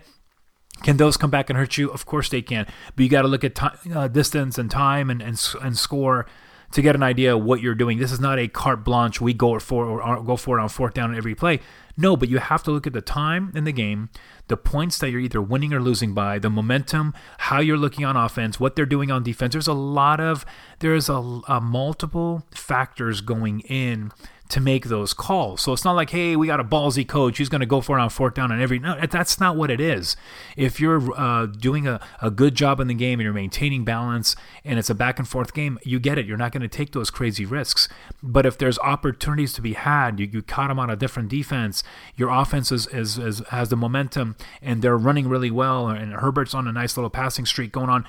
Can 0.83 0.99
those 0.99 1.17
come 1.17 1.31
back 1.31 1.51
and 1.51 1.59
hurt 1.59 1.77
you? 1.77 1.91
Of 1.91 2.07
course 2.07 2.29
they 2.29 2.43
can. 2.43 2.67
But 2.95 3.03
you 3.03 3.09
got 3.09 3.23
to 3.23 3.29
look 3.29 3.43
at 3.43 3.59
uh, 3.93 4.09
distance 4.09 4.59
and 4.59 4.71
time 4.71 5.11
and, 5.11 5.23
and, 5.23 5.43
and 5.63 5.77
score 5.77 6.27
to 6.73 6.83
get 6.83 6.95
an 6.95 7.03
idea 7.03 7.37
of 7.37 7.43
what 7.43 7.61
you're 7.61 7.75
doing. 7.75 7.99
This 7.99 8.13
is 8.13 8.21
not 8.21 8.39
a 8.39 8.49
carte 8.49 8.85
blanche. 8.85 9.21
We 9.21 9.35
go 9.35 9.59
for 9.59 9.87
or 9.87 10.23
go 10.23 10.37
for 10.37 10.59
it 10.59 10.63
on 10.63 10.69
fourth 10.69 10.95
down 10.95 11.15
every 11.15 11.35
play. 11.35 11.61
No, 11.97 12.17
but 12.17 12.29
you 12.29 12.39
have 12.39 12.63
to 12.65 12.71
look 12.71 12.87
at 12.87 12.93
the 12.93 13.01
time 13.01 13.53
in 13.55 13.65
the 13.65 13.73
game, 13.73 14.11
the 14.49 14.57
points 14.57 14.99
that 14.99 15.11
you're 15.11 15.21
either 15.21 15.41
winning 15.41 15.73
or 15.73 15.81
losing 15.81 16.13
by, 16.13 16.39
the 16.39 16.51
momentum, 16.51 17.15
how 17.39 17.61
you're 17.61 17.79
looking 17.79 18.05
on 18.05 18.17
offense, 18.17 18.61
what 18.61 18.77
they're 18.77 18.85
doing 18.85 19.11
on 19.11 19.23
defense. 19.23 19.53
There's 19.55 19.67
a 19.67 19.73
lot 19.73 20.21
of 20.21 20.45
there's 20.81 21.09
a, 21.09 21.41
a 21.49 21.61
multiple 21.61 22.45
factors 22.51 23.23
going 23.23 23.61
in 23.61 24.13
to 24.49 24.61
make 24.61 24.87
those 24.87 25.13
calls. 25.13 25.63
So 25.63 25.73
it's 25.73 25.85
not 25.85 25.93
like, 25.93 26.11
hey, 26.11 26.37
we 26.37 26.47
got 26.47 26.61
a 26.61 26.65
ballsy 26.65 27.07
coach. 27.07 27.39
He's 27.39 27.49
going 27.49 27.61
to 27.61 27.67
go 27.67 27.81
for 27.81 27.99
it 27.99 28.03
on 28.03 28.11
fourth 28.11 28.35
down 28.35 28.53
on 28.53 28.61
every. 28.61 28.79
No, 28.79 28.99
that's 29.11 29.41
not 29.41 29.57
what 29.57 29.71
it 29.71 29.81
is. 29.81 30.17
If 30.57 30.81
you're 30.81 31.13
uh, 31.19 31.47
doing 31.47 31.87
a, 31.87 32.01
a 32.23 32.31
good 32.31 32.55
job 32.55 32.81
in 32.81 32.89
the 32.89 32.95
game 32.95 33.19
and 33.19 33.25
you're 33.25 33.33
maintaining 33.33 33.85
balance 33.85 34.37
and 34.65 34.79
it's 34.79 34.91
a 34.91 34.95
back 34.95 35.19
and 35.19 35.27
forth 35.27 35.53
game, 35.53 35.79
you 35.83 35.99
get 35.99 36.19
it. 36.19 36.27
You're 36.27 36.37
not 36.37 36.53
going 36.53 36.63
to 36.63 36.69
take 36.69 36.93
those 36.93 37.11
crazy 37.11 37.45
risks. 37.45 37.89
But 38.23 38.47
if 38.47 38.57
there's 38.59 38.79
opportunities 38.79 39.53
to 39.55 39.63
be 39.63 39.73
had, 39.73 40.21
you, 40.21 40.27
you 40.27 40.43
caught 40.43 40.69
them 40.69 40.79
on 40.79 40.91
a 40.91 40.97
different 40.97 41.29
defense, 41.29 41.83
your 42.15 42.31
offense 42.31 42.71
is, 42.71 42.87
is, 42.89 43.19
is 43.19 43.43
has 43.51 43.69
the 43.69 43.77
momentum 43.77 44.37
and 44.63 44.83
they're 44.83 44.97
running 44.97 45.29
really 45.29 45.51
well, 45.51 45.89
and 45.89 46.13
Herbert's 46.13 46.55
on 46.55 46.67
a 46.67 46.73
nice 46.73 46.97
little 46.97 47.11
passing 47.11 47.47
streak 47.47 47.73
going 47.73 47.91
on 47.91 48.07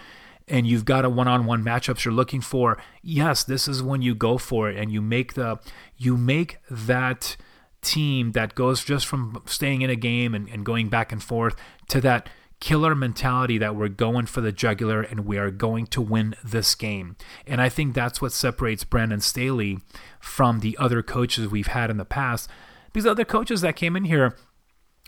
and 0.48 0.66
you've 0.66 0.86
got 0.86 1.06
a 1.06 1.10
one-on-one 1.10 1.64
matchups 1.64 2.06
you're 2.06 2.14
looking 2.14 2.42
for 2.42 2.78
yes 3.02 3.44
this 3.44 3.68
is 3.68 3.84
when 3.84 4.02
you 4.02 4.16
go 4.16 4.38
for 4.38 4.70
it 4.70 4.78
and 4.78 4.92
you 4.92 5.02
make 5.02 5.34
the 5.34 5.60
you 5.98 6.16
make 6.18 6.58
that 6.70 7.36
team 7.82 8.32
that 8.32 8.56
goes 8.56 8.84
just 8.84 9.06
from 9.06 9.42
staying 9.46 9.82
in 9.82 9.90
a 9.90 9.96
game 9.96 10.34
and, 10.34 10.50
and 10.50 10.66
going 10.66 10.90
back 10.90 11.12
and 11.12 11.24
forth 11.24 11.56
to 11.88 12.02
that 12.02 12.30
killer 12.60 12.96
mentality 12.96 13.58
that 13.58 13.76
we're 13.76 13.88
going 13.88 14.26
for 14.26 14.42
the 14.42 14.52
jugular 14.52 15.02
and 15.02 15.26
we 15.26 15.38
are 15.38 15.52
going 15.52 15.86
to 15.86 16.02
win 16.02 16.36
this 16.44 16.74
game. 16.76 17.16
And 17.46 17.62
I 17.62 17.70
think 17.70 17.94
that's 17.94 18.22
what 18.22 18.32
separates 18.32 18.84
Brandon 18.84 19.22
Staley 19.22 19.80
from 20.20 20.62
the 20.62 20.76
other 20.80 21.04
coaches 21.04 21.50
we've 21.50 21.68
had 21.68 21.90
in 21.90 21.98
the 21.98 22.06
past. 22.06 22.50
These 22.94 23.06
other 23.06 23.26
coaches 23.26 23.62
that 23.62 23.76
came 23.76 23.96
in 23.96 24.06
here 24.06 24.36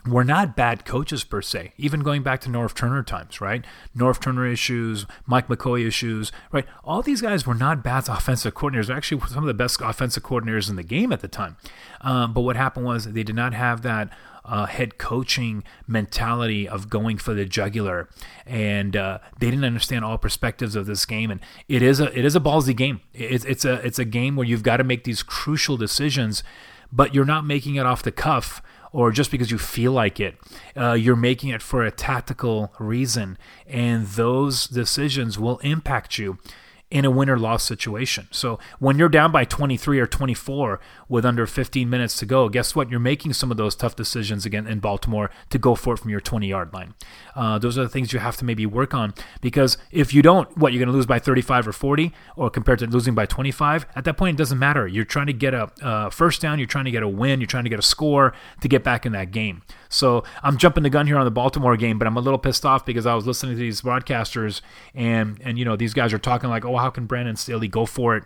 were 0.06 0.24
not 0.24 0.56
bad 0.56 0.84
coaches 0.84 1.24
per 1.24 1.42
se, 1.42 1.72
even 1.76 2.00
going 2.00 2.22
back 2.22 2.40
to 2.40 2.48
Norv 2.48 2.74
Turner 2.74 3.02
times, 3.02 3.40
right? 3.40 3.64
Norv 3.96 4.20
Turner 4.20 4.46
issues, 4.46 5.04
Mike 5.26 5.48
McCoy 5.48 5.86
issues, 5.86 6.32
right? 6.52 6.64
All 6.82 7.02
these 7.02 7.20
guys 7.20 7.46
were 7.46 7.54
not 7.54 7.84
bad 7.84 8.08
offensive 8.08 8.54
coordinators. 8.54 8.86
They're 8.86 8.96
actually 8.96 9.20
some 9.28 9.44
of 9.44 9.46
the 9.46 9.54
best 9.54 9.80
offensive 9.82 10.22
coordinators 10.22 10.70
in 10.70 10.76
the 10.76 10.82
game 10.82 11.12
at 11.12 11.20
the 11.20 11.28
time. 11.28 11.56
Um, 12.00 12.32
but 12.32 12.42
what 12.42 12.56
happened 12.56 12.86
was 12.86 13.04
they 13.04 13.22
did 13.22 13.34
not 13.34 13.52
have 13.52 13.82
that 13.82 14.10
uh, 14.42 14.64
head 14.66 14.96
coaching 14.96 15.62
mentality 15.86 16.66
of 16.66 16.88
going 16.88 17.18
for 17.18 17.34
the 17.34 17.44
jugular, 17.44 18.08
and 18.46 18.96
uh, 18.96 19.18
they 19.38 19.50
didn't 19.50 19.64
understand 19.64 20.02
all 20.02 20.16
perspectives 20.16 20.74
of 20.74 20.86
this 20.86 21.04
game. 21.04 21.30
And 21.30 21.40
it 21.68 21.82
is 21.82 22.00
a 22.00 22.18
it 22.18 22.24
is 22.24 22.34
a 22.34 22.40
ballsy 22.40 22.74
game. 22.74 23.02
It's 23.12 23.44
it's 23.44 23.66
a 23.66 23.74
it's 23.86 23.98
a 23.98 24.06
game 24.06 24.36
where 24.36 24.46
you've 24.46 24.62
got 24.62 24.78
to 24.78 24.84
make 24.84 25.04
these 25.04 25.22
crucial 25.22 25.76
decisions, 25.76 26.42
but 26.90 27.14
you're 27.14 27.26
not 27.26 27.44
making 27.44 27.74
it 27.74 27.84
off 27.84 28.02
the 28.02 28.12
cuff 28.12 28.62
or 28.92 29.10
just 29.10 29.30
because 29.30 29.50
you 29.50 29.58
feel 29.58 29.92
like 29.92 30.20
it. 30.20 30.36
Uh, 30.76 30.92
you're 30.92 31.16
making 31.16 31.50
it 31.50 31.62
for 31.62 31.84
a 31.84 31.90
tactical 31.90 32.72
reason, 32.78 33.38
and 33.66 34.06
those 34.06 34.66
decisions 34.66 35.38
will 35.38 35.58
impact 35.58 36.18
you 36.18 36.38
in 36.90 37.04
a 37.04 37.10
win 37.10 37.30
or 37.30 37.38
loss 37.38 37.62
situation. 37.62 38.26
So 38.30 38.58
when 38.78 38.98
you're 38.98 39.08
down 39.08 39.30
by 39.30 39.44
23 39.44 40.00
or 40.00 40.06
24 40.06 40.80
with 41.08 41.24
under 41.24 41.46
15 41.46 41.88
minutes 41.88 42.16
to 42.16 42.26
go, 42.26 42.48
guess 42.48 42.74
what? 42.74 42.90
You're 42.90 42.98
making 42.98 43.34
some 43.34 43.50
of 43.50 43.56
those 43.56 43.76
tough 43.76 43.94
decisions 43.94 44.44
again 44.44 44.66
in 44.66 44.80
Baltimore 44.80 45.30
to 45.50 45.58
go 45.58 45.74
for 45.74 45.94
it 45.94 45.98
from 45.98 46.10
your 46.10 46.20
20 46.20 46.48
yard 46.48 46.72
line. 46.72 46.94
Uh, 47.36 47.58
those 47.58 47.78
are 47.78 47.82
the 47.82 47.88
things 47.88 48.12
you 48.12 48.18
have 48.18 48.36
to 48.38 48.44
maybe 48.44 48.66
work 48.66 48.92
on 48.92 49.14
because 49.40 49.78
if 49.92 50.12
you 50.12 50.20
don't, 50.20 50.56
what 50.58 50.72
you're 50.72 50.80
going 50.80 50.92
to 50.92 50.96
lose 50.96 51.06
by 51.06 51.18
35 51.18 51.68
or 51.68 51.72
40, 51.72 52.12
or 52.36 52.50
compared 52.50 52.80
to 52.80 52.86
losing 52.86 53.14
by 53.14 53.26
25, 53.26 53.86
at 53.94 54.04
that 54.04 54.16
point 54.16 54.34
it 54.34 54.38
doesn't 54.38 54.58
matter. 54.58 54.86
You're 54.86 55.04
trying 55.04 55.26
to 55.26 55.32
get 55.32 55.54
a 55.54 55.70
uh, 55.82 56.10
first 56.10 56.40
down, 56.40 56.58
you're 56.58 56.66
trying 56.66 56.86
to 56.86 56.90
get 56.90 57.02
a 57.02 57.08
win, 57.08 57.40
you're 57.40 57.46
trying 57.46 57.64
to 57.64 57.70
get 57.70 57.78
a 57.78 57.82
score 57.82 58.34
to 58.60 58.68
get 58.68 58.82
back 58.82 59.06
in 59.06 59.12
that 59.12 59.30
game. 59.30 59.62
So 59.90 60.24
I'm 60.42 60.56
jumping 60.56 60.84
the 60.84 60.90
gun 60.90 61.06
here 61.06 61.18
on 61.18 61.24
the 61.24 61.30
Baltimore 61.30 61.76
game, 61.76 61.98
but 61.98 62.06
I'm 62.06 62.16
a 62.16 62.20
little 62.20 62.38
pissed 62.38 62.64
off 62.64 62.86
because 62.86 63.04
I 63.04 63.14
was 63.14 63.26
listening 63.26 63.56
to 63.56 63.60
these 63.60 63.82
broadcasters 63.82 64.62
and 64.94 65.38
and 65.44 65.58
you 65.58 65.64
know 65.64 65.76
these 65.76 65.92
guys 65.92 66.12
are 66.14 66.18
talking 66.18 66.48
like, 66.48 66.64
oh, 66.64 66.76
how 66.76 66.88
can 66.88 67.06
Brandon 67.06 67.36
Staley 67.36 67.68
go 67.68 67.84
for 67.84 68.16
it? 68.16 68.24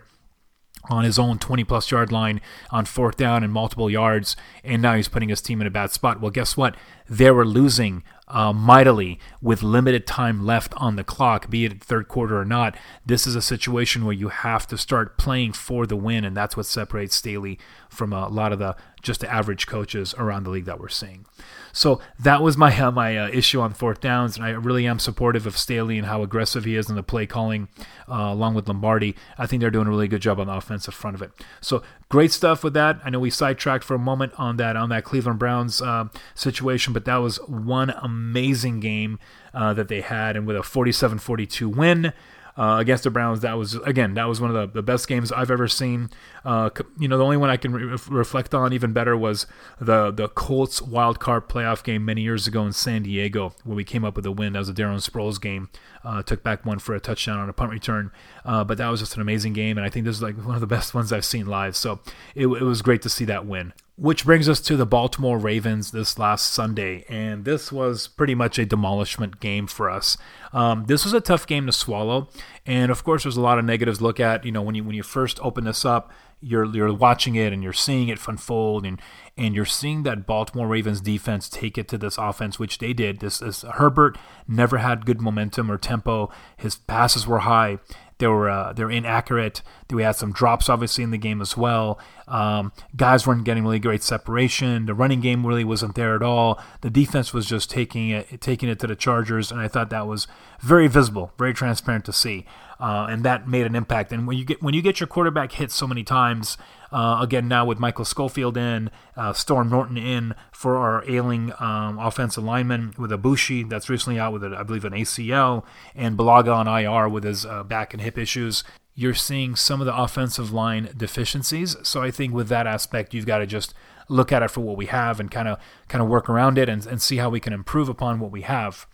on 0.89 1.03
his 1.03 1.17
own 1.17 1.39
20 1.39 1.63
plus 1.63 1.89
yard 1.89 2.11
line 2.11 2.39
on 2.69 2.85
fourth 2.85 3.17
down 3.17 3.43
and 3.43 3.51
multiple 3.51 3.89
yards, 3.89 4.35
and 4.63 4.81
now 4.81 4.95
he's 4.95 5.07
putting 5.07 5.29
his 5.29 5.41
team 5.41 5.61
in 5.61 5.67
a 5.67 5.71
bad 5.71 5.91
spot. 5.91 6.21
Well, 6.21 6.31
guess 6.31 6.55
what? 6.55 6.75
They 7.09 7.31
were 7.31 7.45
losing 7.45 8.03
uh, 8.27 8.51
mightily 8.51 9.19
with 9.41 9.61
limited 9.61 10.07
time 10.07 10.45
left 10.45 10.73
on 10.77 10.95
the 10.95 11.03
clock, 11.03 11.49
be 11.49 11.65
it 11.65 11.83
third 11.83 12.07
quarter 12.07 12.39
or 12.39 12.45
not. 12.45 12.75
This 13.05 13.27
is 13.27 13.35
a 13.35 13.41
situation 13.41 14.03
where 14.03 14.13
you 14.13 14.29
have 14.29 14.67
to 14.67 14.77
start 14.77 15.17
playing 15.17 15.53
for 15.53 15.85
the 15.85 15.95
win, 15.95 16.25
and 16.25 16.35
that's 16.35 16.57
what 16.57 16.65
separates 16.65 17.15
Staley 17.15 17.59
from 17.89 18.11
a 18.11 18.27
lot 18.27 18.51
of 18.51 18.59
the 18.59 18.75
just 19.01 19.21
the 19.21 19.31
average 19.31 19.67
coaches 19.67 20.15
around 20.17 20.43
the 20.43 20.49
league 20.49 20.65
that 20.65 20.79
we're 20.79 20.89
seeing. 20.89 21.27
So 21.71 22.01
that 22.17 22.41
was 22.41 22.57
my 22.57 22.75
uh, 22.81 22.91
my 22.91 23.17
uh, 23.17 23.29
issue 23.29 23.61
on 23.61 23.73
fourth 23.73 24.01
downs, 24.01 24.37
and 24.37 24.45
I 24.45 24.49
really 24.51 24.87
am 24.87 24.97
supportive 24.97 25.45
of 25.45 25.57
Staley 25.57 25.97
and 25.97 26.07
how 26.07 26.23
aggressive 26.23 26.65
he 26.65 26.75
is 26.75 26.89
in 26.89 26.95
the 26.95 27.03
play 27.03 27.27
calling, 27.27 27.67
uh, 28.09 28.29
along 28.31 28.55
with 28.55 28.67
Lombardi. 28.67 29.15
I 29.37 29.45
think 29.45 29.61
they're 29.61 29.69
doing 29.69 29.87
a 29.87 29.91
really 29.91 30.07
good 30.07 30.21
job 30.21 30.39
on 30.39 30.47
the 30.47 30.53
offensive 30.53 30.93
front 30.93 31.15
of 31.15 31.21
it. 31.21 31.31
So 31.61 31.83
great 32.09 32.31
stuff 32.31 32.63
with 32.63 32.73
that. 32.73 32.99
I 33.03 33.09
know 33.09 33.19
we 33.19 33.29
sidetracked 33.29 33.83
for 33.83 33.95
a 33.95 33.99
moment 33.99 34.33
on 34.37 34.57
that 34.57 34.75
on 34.75 34.89
that 34.89 35.03
Cleveland 35.03 35.39
Browns 35.39 35.81
uh, 35.81 36.05
situation, 36.33 36.93
but 36.93 37.05
that 37.05 37.17
was 37.17 37.37
one 37.47 37.89
amazing 37.89 38.79
game 38.79 39.19
uh, 39.53 39.73
that 39.73 39.87
they 39.87 40.01
had, 40.01 40.35
and 40.35 40.45
with 40.45 40.55
a 40.55 40.61
47-42 40.61 41.75
win 41.75 42.13
uh, 42.57 42.77
against 42.79 43.03
the 43.03 43.09
Browns. 43.09 43.41
That 43.41 43.57
was 43.57 43.75
again 43.75 44.13
that 44.13 44.25
was 44.25 44.39
one 44.39 44.55
of 44.55 44.55
the, 44.55 44.79
the 44.79 44.83
best 44.83 45.07
games 45.07 45.31
I've 45.31 45.51
ever 45.51 45.67
seen. 45.67 46.09
Uh, 46.43 46.69
you 46.97 47.07
know, 47.07 47.17
the 47.17 47.23
only 47.23 47.37
one 47.37 47.49
I 47.49 47.57
can 47.57 47.73
re- 47.73 47.97
reflect 48.09 48.53
on 48.53 48.73
even 48.73 48.93
better 48.93 49.15
was 49.17 49.45
the 49.79 50.11
the 50.11 50.27
Colts 50.29 50.81
wild 50.81 51.19
card 51.19 51.47
playoff 51.49 51.83
game 51.83 52.05
many 52.05 52.21
years 52.21 52.47
ago 52.47 52.65
in 52.65 52.73
San 52.73 53.03
Diego, 53.03 53.53
where 53.63 53.75
we 53.75 53.83
came 53.83 54.05
up 54.05 54.15
with 54.15 54.25
a 54.25 54.31
win. 54.31 54.53
That 54.53 54.59
was 54.59 54.69
a 54.69 54.73
Darren 54.73 55.07
Sproles 55.07 55.39
game. 55.39 55.69
Uh, 56.03 56.21
took 56.21 56.43
back 56.43 56.65
one 56.65 56.79
for 56.79 56.95
a 56.95 56.99
touchdown 56.99 57.39
on 57.39 57.49
a 57.49 57.53
punt 57.53 57.71
return, 57.71 58.11
uh, 58.45 58.63
but 58.63 58.77
that 58.77 58.89
was 58.89 58.99
just 58.99 59.15
an 59.15 59.21
amazing 59.21 59.53
game, 59.53 59.77
and 59.77 59.85
I 59.85 59.89
think 59.89 60.05
this 60.05 60.15
is 60.15 60.21
like 60.21 60.37
one 60.37 60.55
of 60.55 60.61
the 60.61 60.67
best 60.67 60.93
ones 60.93 61.11
I've 61.11 61.25
seen 61.25 61.47
live. 61.47 61.75
So 61.75 61.99
it, 62.35 62.47
it 62.47 62.63
was 62.63 62.81
great 62.81 63.01
to 63.03 63.09
see 63.09 63.25
that 63.25 63.45
win. 63.45 63.73
Which 63.97 64.25
brings 64.25 64.49
us 64.49 64.59
to 64.61 64.75
the 64.75 64.85
Baltimore 64.85 65.37
Ravens 65.37 65.91
this 65.91 66.19
last 66.19 66.51
Sunday, 66.51 67.05
and 67.07 67.45
this 67.45 67.71
was 67.71 68.09
pretty 68.09 68.35
much 68.35 68.59
a 68.59 68.65
demolishment 68.65 69.39
game 69.39 69.67
for 69.67 69.89
us. 69.89 70.17
Um, 70.51 70.83
this 70.87 71.05
was 71.05 71.13
a 71.13 71.21
tough 71.21 71.47
game 71.47 71.65
to 71.65 71.71
swallow, 71.71 72.27
and 72.65 72.91
of 72.91 73.05
course, 73.05 73.23
there's 73.23 73.37
a 73.37 73.41
lot 73.41 73.57
of 73.57 73.63
negatives 73.63 74.01
look 74.01 74.19
at. 74.19 74.43
You 74.43 74.51
know, 74.51 74.61
when 74.61 74.75
you 74.75 74.83
when 74.83 74.97
you 74.97 75.03
first 75.03 75.39
open 75.41 75.63
this 75.63 75.85
up, 75.85 76.11
you're 76.41 76.65
you're 76.75 76.93
watching 76.93 77.35
it 77.35 77.53
and 77.53 77.63
you're 77.63 77.71
seeing 77.71 78.09
it 78.09 78.19
unfold, 78.27 78.85
and 78.85 79.01
and 79.37 79.55
you're 79.55 79.63
seeing 79.63 80.03
that 80.03 80.27
Baltimore 80.27 80.67
Ravens 80.67 80.99
defense 80.99 81.47
take 81.47 81.77
it 81.77 81.87
to 81.87 81.97
this 81.97 82.17
offense, 82.17 82.59
which 82.59 82.79
they 82.79 82.91
did. 82.91 83.21
This, 83.21 83.39
this 83.39 83.61
Herbert 83.61 84.17
never 84.45 84.79
had 84.79 85.05
good 85.05 85.21
momentum 85.21 85.71
or 85.71 85.77
tempo. 85.77 86.29
His 86.57 86.75
passes 86.75 87.25
were 87.25 87.39
high 87.39 87.79
they 88.17 88.27
were 88.27 88.49
uh, 88.49 88.73
they 88.73 88.83
were 88.83 88.91
inaccurate. 88.91 89.61
We 89.89 90.03
had 90.03 90.15
some 90.15 90.31
drops 90.31 90.69
obviously 90.69 91.03
in 91.03 91.11
the 91.11 91.17
game 91.17 91.41
as 91.41 91.57
well. 91.57 91.99
Um, 92.27 92.71
guys 92.95 93.27
weren't 93.27 93.43
getting 93.43 93.63
really 93.63 93.79
great 93.79 94.03
separation. 94.03 94.85
The 94.85 94.93
running 94.93 95.21
game 95.21 95.45
really 95.45 95.63
wasn't 95.63 95.95
there 95.95 96.15
at 96.15 96.23
all. 96.23 96.59
The 96.81 96.89
defense 96.89 97.33
was 97.33 97.45
just 97.45 97.69
taking 97.69 98.09
it 98.09 98.41
taking 98.41 98.69
it 98.69 98.79
to 98.79 98.87
the 98.87 98.95
Chargers, 98.95 99.51
and 99.51 99.59
I 99.59 99.67
thought 99.67 99.89
that 99.89 100.07
was 100.07 100.27
very 100.61 100.87
visible, 100.87 101.33
very 101.37 101.53
transparent 101.53 102.05
to 102.05 102.13
see, 102.13 102.45
uh, 102.79 103.07
and 103.09 103.23
that 103.23 103.47
made 103.47 103.65
an 103.65 103.75
impact. 103.75 104.11
And 104.11 104.27
when 104.27 104.37
you 104.37 104.45
get 104.45 104.61
when 104.61 104.73
you 104.73 104.81
get 104.81 104.99
your 104.99 105.07
quarterback 105.07 105.53
hit 105.53 105.71
so 105.71 105.87
many 105.87 106.03
times, 106.03 106.57
uh, 106.91 107.19
again, 107.21 107.47
now 107.47 107.65
with 107.65 107.79
Michael 107.79 108.05
Schofield 108.05 108.57
in, 108.57 108.89
uh, 109.15 109.33
Storm 109.33 109.69
Norton 109.69 109.97
in 109.97 110.35
for 110.51 110.77
our 110.77 111.03
ailing 111.09 111.51
um, 111.59 111.97
offensive 111.99 112.43
lineman 112.43 112.93
with 112.97 113.11
Aboushi 113.11 113.67
that's 113.67 113.89
recently 113.89 114.19
out 114.19 114.33
with, 114.33 114.43
a, 114.43 114.55
I 114.57 114.63
believe, 114.63 114.85
an 114.85 114.93
ACL, 114.93 115.63
and 115.93 116.17
Bulaga 116.17 116.55
on 116.55 116.67
IR 116.67 117.09
with 117.09 117.23
his 117.23 117.45
uh, 117.45 117.63
back 117.63 117.93
and 117.93 118.01
hip 118.01 118.17
issues. 118.17 118.63
You're 118.93 119.13
seeing 119.13 119.57
some 119.57 119.81
of 119.81 119.85
the 119.85 119.95
offensive 119.95 120.53
line 120.53 120.89
deficiencies. 120.95 121.75
So 121.83 122.01
I 122.01 122.11
think 122.11 122.33
with 122.33 122.47
that 122.47 122.65
aspect, 122.65 123.13
you've 123.13 123.25
got 123.25 123.39
to 123.39 123.45
just 123.45 123.73
look 124.07 124.31
at 124.31 124.43
it 124.43 124.51
for 124.51 124.61
what 124.61 124.77
we 124.77 124.85
have 124.85 125.19
and 125.19 125.31
kind 125.31 125.47
of 125.47 125.59
kind 125.87 126.01
of 126.01 126.07
work 126.07 126.29
around 126.29 126.57
it 126.57 126.69
and, 126.69 126.85
and 126.85 127.01
see 127.01 127.17
how 127.17 127.29
we 127.29 127.39
can 127.39 127.53
improve 127.53 127.89
upon 127.89 128.19
what 128.19 128.31
we 128.31 128.43
have. 128.43 128.87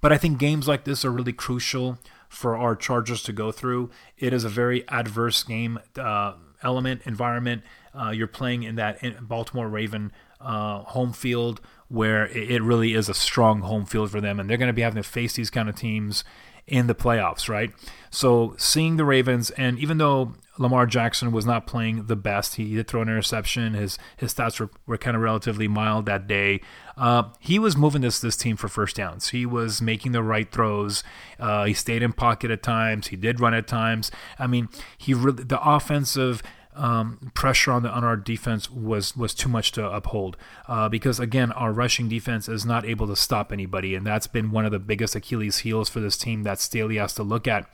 But 0.00 0.12
I 0.12 0.18
think 0.18 0.38
games 0.38 0.68
like 0.68 0.84
this 0.84 1.04
are 1.04 1.10
really 1.10 1.32
crucial 1.32 1.98
for 2.28 2.56
our 2.56 2.76
Chargers 2.76 3.22
to 3.24 3.32
go 3.32 3.50
through. 3.52 3.90
It 4.16 4.32
is 4.32 4.44
a 4.44 4.48
very 4.48 4.86
adverse 4.88 5.42
game. 5.42 5.78
Uh, 5.96 6.34
element, 6.62 7.02
environment. 7.04 7.62
Uh, 7.94 8.10
you're 8.10 8.26
playing 8.26 8.62
in 8.62 8.76
that 8.76 9.26
Baltimore 9.26 9.68
Raven 9.68 10.12
uh, 10.40 10.80
home 10.80 11.12
field 11.12 11.60
where 11.88 12.26
it 12.26 12.62
really 12.62 12.94
is 12.94 13.08
a 13.08 13.14
strong 13.14 13.62
home 13.62 13.86
field 13.86 14.10
for 14.10 14.20
them, 14.20 14.38
and 14.38 14.48
they're 14.48 14.58
going 14.58 14.68
to 14.68 14.74
be 14.74 14.82
having 14.82 15.02
to 15.02 15.08
face 15.08 15.34
these 15.34 15.50
kind 15.50 15.68
of 15.68 15.74
teams 15.74 16.22
in 16.66 16.86
the 16.86 16.94
playoffs, 16.94 17.48
right? 17.48 17.72
So 18.10 18.54
seeing 18.58 18.96
the 18.96 19.06
Ravens, 19.06 19.50
and 19.50 19.78
even 19.78 19.98
though 19.98 20.34
Lamar 20.58 20.86
Jackson 20.86 21.32
was 21.32 21.46
not 21.46 21.66
playing 21.66 22.06
the 22.06 22.16
best. 22.16 22.56
He 22.56 22.74
did 22.74 22.88
throw 22.88 23.02
an 23.02 23.08
interception. 23.08 23.74
His 23.74 23.98
his 24.16 24.34
stats 24.34 24.58
were, 24.60 24.70
were 24.86 24.98
kind 24.98 25.16
of 25.16 25.22
relatively 25.22 25.68
mild 25.68 26.06
that 26.06 26.26
day. 26.26 26.60
Uh, 26.96 27.24
he 27.38 27.58
was 27.58 27.76
moving 27.76 28.02
this 28.02 28.20
this 28.20 28.36
team 28.36 28.56
for 28.56 28.68
first 28.68 28.96
downs. 28.96 29.28
He 29.28 29.46
was 29.46 29.80
making 29.80 30.12
the 30.12 30.22
right 30.22 30.50
throws. 30.50 31.04
Uh, 31.38 31.64
he 31.64 31.74
stayed 31.74 32.02
in 32.02 32.12
pocket 32.12 32.50
at 32.50 32.62
times. 32.62 33.08
He 33.08 33.16
did 33.16 33.40
run 33.40 33.54
at 33.54 33.66
times. 33.66 34.10
I 34.38 34.46
mean, 34.46 34.68
he 34.96 35.14
really 35.14 35.44
the 35.44 35.60
offensive. 35.62 36.42
Um, 36.74 37.32
pressure 37.34 37.72
on 37.72 37.82
the 37.82 37.90
on 37.90 38.04
our 38.04 38.16
defense 38.16 38.70
was 38.70 39.16
was 39.16 39.34
too 39.34 39.48
much 39.48 39.72
to 39.72 39.90
uphold 39.90 40.36
uh, 40.68 40.88
because 40.88 41.18
again 41.18 41.50
our 41.50 41.72
rushing 41.72 42.08
defense 42.08 42.48
is 42.48 42.64
not 42.64 42.84
able 42.84 43.08
to 43.08 43.16
stop 43.16 43.52
anybody 43.52 43.96
and 43.96 44.06
that's 44.06 44.28
been 44.28 44.52
one 44.52 44.64
of 44.64 44.70
the 44.70 44.78
biggest 44.78 45.16
Achilles 45.16 45.58
heels 45.58 45.88
for 45.88 45.98
this 45.98 46.16
team 46.16 46.44
that 46.44 46.60
Staley 46.60 46.98
has 46.98 47.14
to 47.14 47.24
look 47.24 47.48
at 47.48 47.68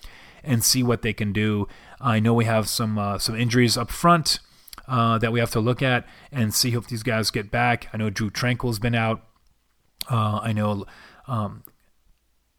and 0.44 0.62
see 0.62 0.82
what 0.82 1.02
they 1.02 1.12
can 1.12 1.32
do. 1.32 1.66
I 2.04 2.20
know 2.20 2.34
we 2.34 2.44
have 2.44 2.68
some 2.68 2.98
uh, 2.98 3.18
some 3.18 3.34
injuries 3.34 3.78
up 3.78 3.90
front 3.90 4.38
uh, 4.86 5.16
that 5.18 5.32
we 5.32 5.40
have 5.40 5.50
to 5.52 5.60
look 5.60 5.82
at 5.82 6.06
and 6.30 6.54
see 6.54 6.74
if 6.74 6.86
these 6.86 7.02
guys 7.02 7.30
get 7.30 7.50
back. 7.50 7.88
I 7.92 7.96
know 7.96 8.10
Drue 8.10 8.30
Tranquill's 8.30 8.78
been 8.78 8.94
out. 8.94 9.22
Uh, 10.10 10.40
I 10.42 10.52
know 10.52 10.84
um, 11.26 11.64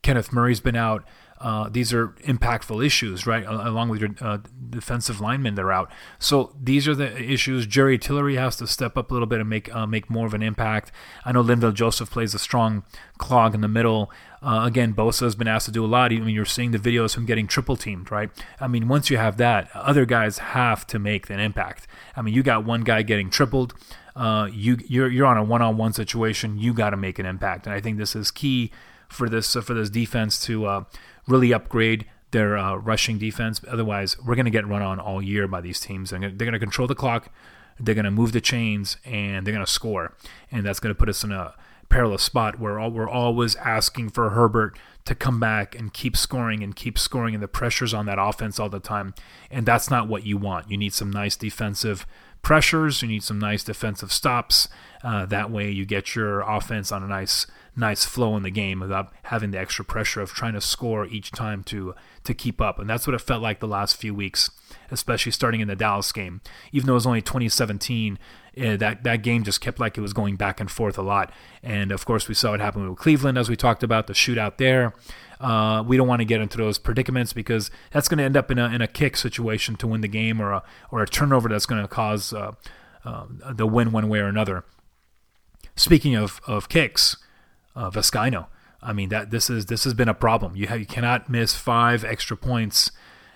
Kenneth 0.05 0.31
Murray's 0.31 0.59
been 0.59 0.75
out. 0.75 1.03
Uh, 1.41 1.67
these 1.67 1.91
are 1.91 2.09
impactful 2.27 2.85
issues, 2.85 3.25
right? 3.25 3.43
Along 3.43 3.89
with 3.89 4.01
your 4.01 4.11
uh, 4.21 4.37
defensive 4.69 5.19
linemen 5.19 5.55
they're 5.55 5.71
out. 5.71 5.91
So 6.19 6.55
these 6.61 6.87
are 6.87 6.93
the 6.93 7.19
issues. 7.19 7.65
Jerry 7.65 7.97
Tillery 7.97 8.35
has 8.35 8.55
to 8.57 8.67
step 8.67 8.97
up 8.99 9.09
a 9.09 9.13
little 9.13 9.25
bit 9.25 9.39
and 9.39 9.49
make 9.49 9.73
uh, 9.75 9.87
make 9.87 10.07
more 10.07 10.27
of 10.27 10.35
an 10.35 10.43
impact. 10.43 10.91
I 11.25 11.31
know 11.31 11.43
Linval 11.43 11.73
Joseph 11.73 12.11
plays 12.11 12.35
a 12.35 12.39
strong 12.39 12.83
clog 13.17 13.55
in 13.55 13.61
the 13.61 13.67
middle. 13.67 14.11
Uh, 14.43 14.61
again, 14.65 14.93
Bosa 14.93 15.21
has 15.21 15.35
been 15.35 15.47
asked 15.47 15.65
to 15.65 15.71
do 15.71 15.83
a 15.83 15.87
lot. 15.87 16.11
I 16.11 16.19
mean, 16.19 16.35
you're 16.35 16.45
seeing 16.45 16.69
the 16.69 16.77
videos 16.77 17.15
from 17.15 17.25
getting 17.25 17.47
triple 17.47 17.75
teamed, 17.75 18.11
right? 18.11 18.29
I 18.61 18.67
mean, 18.67 18.87
once 18.87 19.09
you 19.09 19.17
have 19.17 19.37
that, 19.37 19.71
other 19.73 20.05
guys 20.05 20.37
have 20.37 20.85
to 20.87 20.99
make 20.99 21.31
an 21.31 21.39
impact. 21.39 21.87
I 22.15 22.21
mean, 22.21 22.35
you 22.35 22.43
got 22.43 22.63
one 22.63 22.83
guy 22.83 23.01
getting 23.01 23.31
tripled. 23.31 23.73
Uh, 24.15 24.49
you 24.53 24.77
you're 24.87 25.09
you're 25.09 25.25
on 25.25 25.37
a 25.37 25.43
one-on-one 25.43 25.93
situation. 25.93 26.59
You 26.59 26.75
got 26.75 26.91
to 26.91 26.97
make 26.97 27.17
an 27.17 27.25
impact, 27.25 27.65
and 27.65 27.73
I 27.73 27.81
think 27.81 27.97
this 27.97 28.15
is 28.15 28.29
key 28.29 28.71
for 29.09 29.29
this 29.29 29.55
uh, 29.55 29.61
for 29.61 29.73
this 29.73 29.89
defense 29.89 30.39
to 30.45 30.65
uh, 30.65 30.83
really 31.27 31.53
upgrade 31.53 32.05
their 32.31 32.57
uh, 32.57 32.75
rushing 32.75 33.17
defense. 33.17 33.61
Otherwise, 33.67 34.17
we're 34.19 34.35
going 34.35 34.45
to 34.45 34.51
get 34.51 34.67
run 34.67 34.81
on 34.81 34.99
all 34.99 35.21
year 35.21 35.47
by 35.47 35.61
these 35.61 35.79
teams. 35.79 36.11
And 36.11 36.23
they're 36.23 36.45
going 36.45 36.53
to 36.53 36.59
control 36.59 36.87
the 36.87 36.95
clock. 36.95 37.31
They're 37.79 37.95
going 37.95 38.05
to 38.05 38.11
move 38.11 38.31
the 38.31 38.41
chains, 38.41 38.97
and 39.03 39.45
they're 39.45 39.53
going 39.53 39.65
to 39.65 39.71
score, 39.71 40.13
and 40.49 40.65
that's 40.65 40.79
going 40.79 40.95
to 40.95 40.97
put 40.97 41.09
us 41.09 41.23
in 41.25 41.31
a 41.33 41.53
perilous 41.89 42.23
spot 42.23 42.59
where 42.59 42.79
all, 42.79 42.89
we're 42.89 43.09
always 43.09 43.55
asking 43.57 44.09
for 44.09 44.29
Herbert 44.29 44.77
to 45.03 45.13
come 45.13 45.39
back 45.39 45.75
and 45.75 45.93
keep 45.93 46.15
scoring 46.17 46.63
and 46.63 46.75
keep 46.75 46.97
scoring, 46.97 47.33
and 47.33 47.43
the 47.43 47.47
pressure's 47.47 47.93
on 47.93 48.05
that 48.05 48.17
offense 48.17 48.59
all 48.59 48.69
the 48.69 48.79
time. 48.79 49.13
And 49.51 49.65
that's 49.65 49.89
not 49.89 50.07
what 50.07 50.25
you 50.25 50.37
want. 50.37 50.71
You 50.71 50.77
need 50.77 50.93
some 50.93 51.11
nice 51.11 51.35
defensive 51.35 52.07
pressures. 52.41 53.01
You 53.01 53.09
need 53.09 53.23
some 53.23 53.39
nice 53.39 53.63
defensive 53.63 54.11
stops. 54.11 54.69
Uh, 55.03 55.25
that 55.25 55.51
way, 55.51 55.69
you 55.69 55.85
get 55.85 56.15
your 56.15 56.41
offense 56.41 56.91
on 56.91 57.03
a 57.03 57.07
nice, 57.07 57.45
nice 57.75 58.05
flow 58.05 58.37
in 58.37 58.43
the 58.43 58.51
game 58.51 58.79
without 58.79 59.11
having 59.23 59.51
the 59.51 59.59
extra 59.59 59.83
pressure 59.83 60.21
of 60.21 60.31
trying 60.31 60.53
to 60.53 60.61
score 60.61 61.05
each 61.05 61.31
time 61.31 61.63
to 61.63 61.93
to 62.23 62.33
keep 62.33 62.61
up. 62.61 62.79
And 62.79 62.89
that's 62.89 63.05
what 63.05 63.13
it 63.13 63.21
felt 63.21 63.41
like 63.41 63.59
the 63.59 63.67
last 63.67 63.97
few 63.97 64.13
weeks, 64.13 64.49
especially 64.91 65.31
starting 65.31 65.61
in 65.61 65.67
the 65.67 65.75
Dallas 65.75 66.11
game. 66.11 66.41
Even 66.71 66.87
though 66.87 66.93
it 66.93 66.95
was 66.95 67.07
only 67.07 67.21
2017, 67.21 68.17
uh, 68.57 68.77
that 68.77 69.03
that 69.03 69.21
game 69.21 69.43
just 69.43 69.61
kept 69.61 69.79
like 69.79 69.97
it 69.97 70.01
was 70.01 70.13
going 70.13 70.35
back 70.35 70.59
and 70.59 70.71
forth 70.71 70.97
a 70.97 71.01
lot. 71.01 71.31
And 71.61 71.91
of 71.91 72.05
course, 72.05 72.27
we 72.27 72.33
saw 72.33 72.51
what 72.51 72.59
happened 72.59 72.89
with 72.89 72.99
Cleveland, 72.99 73.37
as 73.37 73.49
we 73.49 73.55
talked 73.55 73.83
about 73.83 74.07
the 74.07 74.13
shootout 74.13 74.57
there. 74.57 74.93
Uh, 75.39 75.83
we 75.85 75.97
don't 75.97 76.07
want 76.07 76.21
to 76.21 76.25
get 76.25 76.39
into 76.39 76.57
those 76.57 76.77
predicaments 76.77 77.33
because 77.33 77.69
that's 77.91 78.07
going 78.07 78.17
to 78.17 78.23
end 78.23 78.37
up 78.37 78.49
in 78.49 78.57
a, 78.57 78.69
in 78.69 78.81
a 78.81 78.87
kick 78.87 79.17
situation 79.17 79.75
to 79.75 79.85
win 79.85 79.99
the 79.99 80.07
game 80.07 80.41
or 80.41 80.53
a, 80.53 80.63
or 80.91 81.03
a 81.03 81.07
turnover 81.07 81.49
that's 81.49 81.65
going 81.65 81.81
to 81.81 81.87
cause 81.89 82.31
uh, 82.31 82.53
uh, 83.03 83.25
the 83.51 83.67
win 83.67 83.91
one 83.91 84.07
way 84.07 84.19
or 84.19 84.27
another. 84.27 84.63
Speaking 85.75 86.15
of, 86.15 86.39
of 86.47 86.69
kicks, 86.69 87.17
uh, 87.75 87.91
I 88.81 88.93
mean 88.93 89.09
that 89.09 89.31
this 89.31 89.49
is 89.49 89.65
this 89.65 89.83
has 89.83 89.93
been 89.93 90.09
a 90.09 90.13
problem. 90.13 90.55
You 90.55 90.67
have, 90.67 90.79
you 90.79 90.85
cannot 90.85 91.29
miss 91.29 91.55
five 91.55 92.03
extra 92.03 92.37
points 92.37 92.91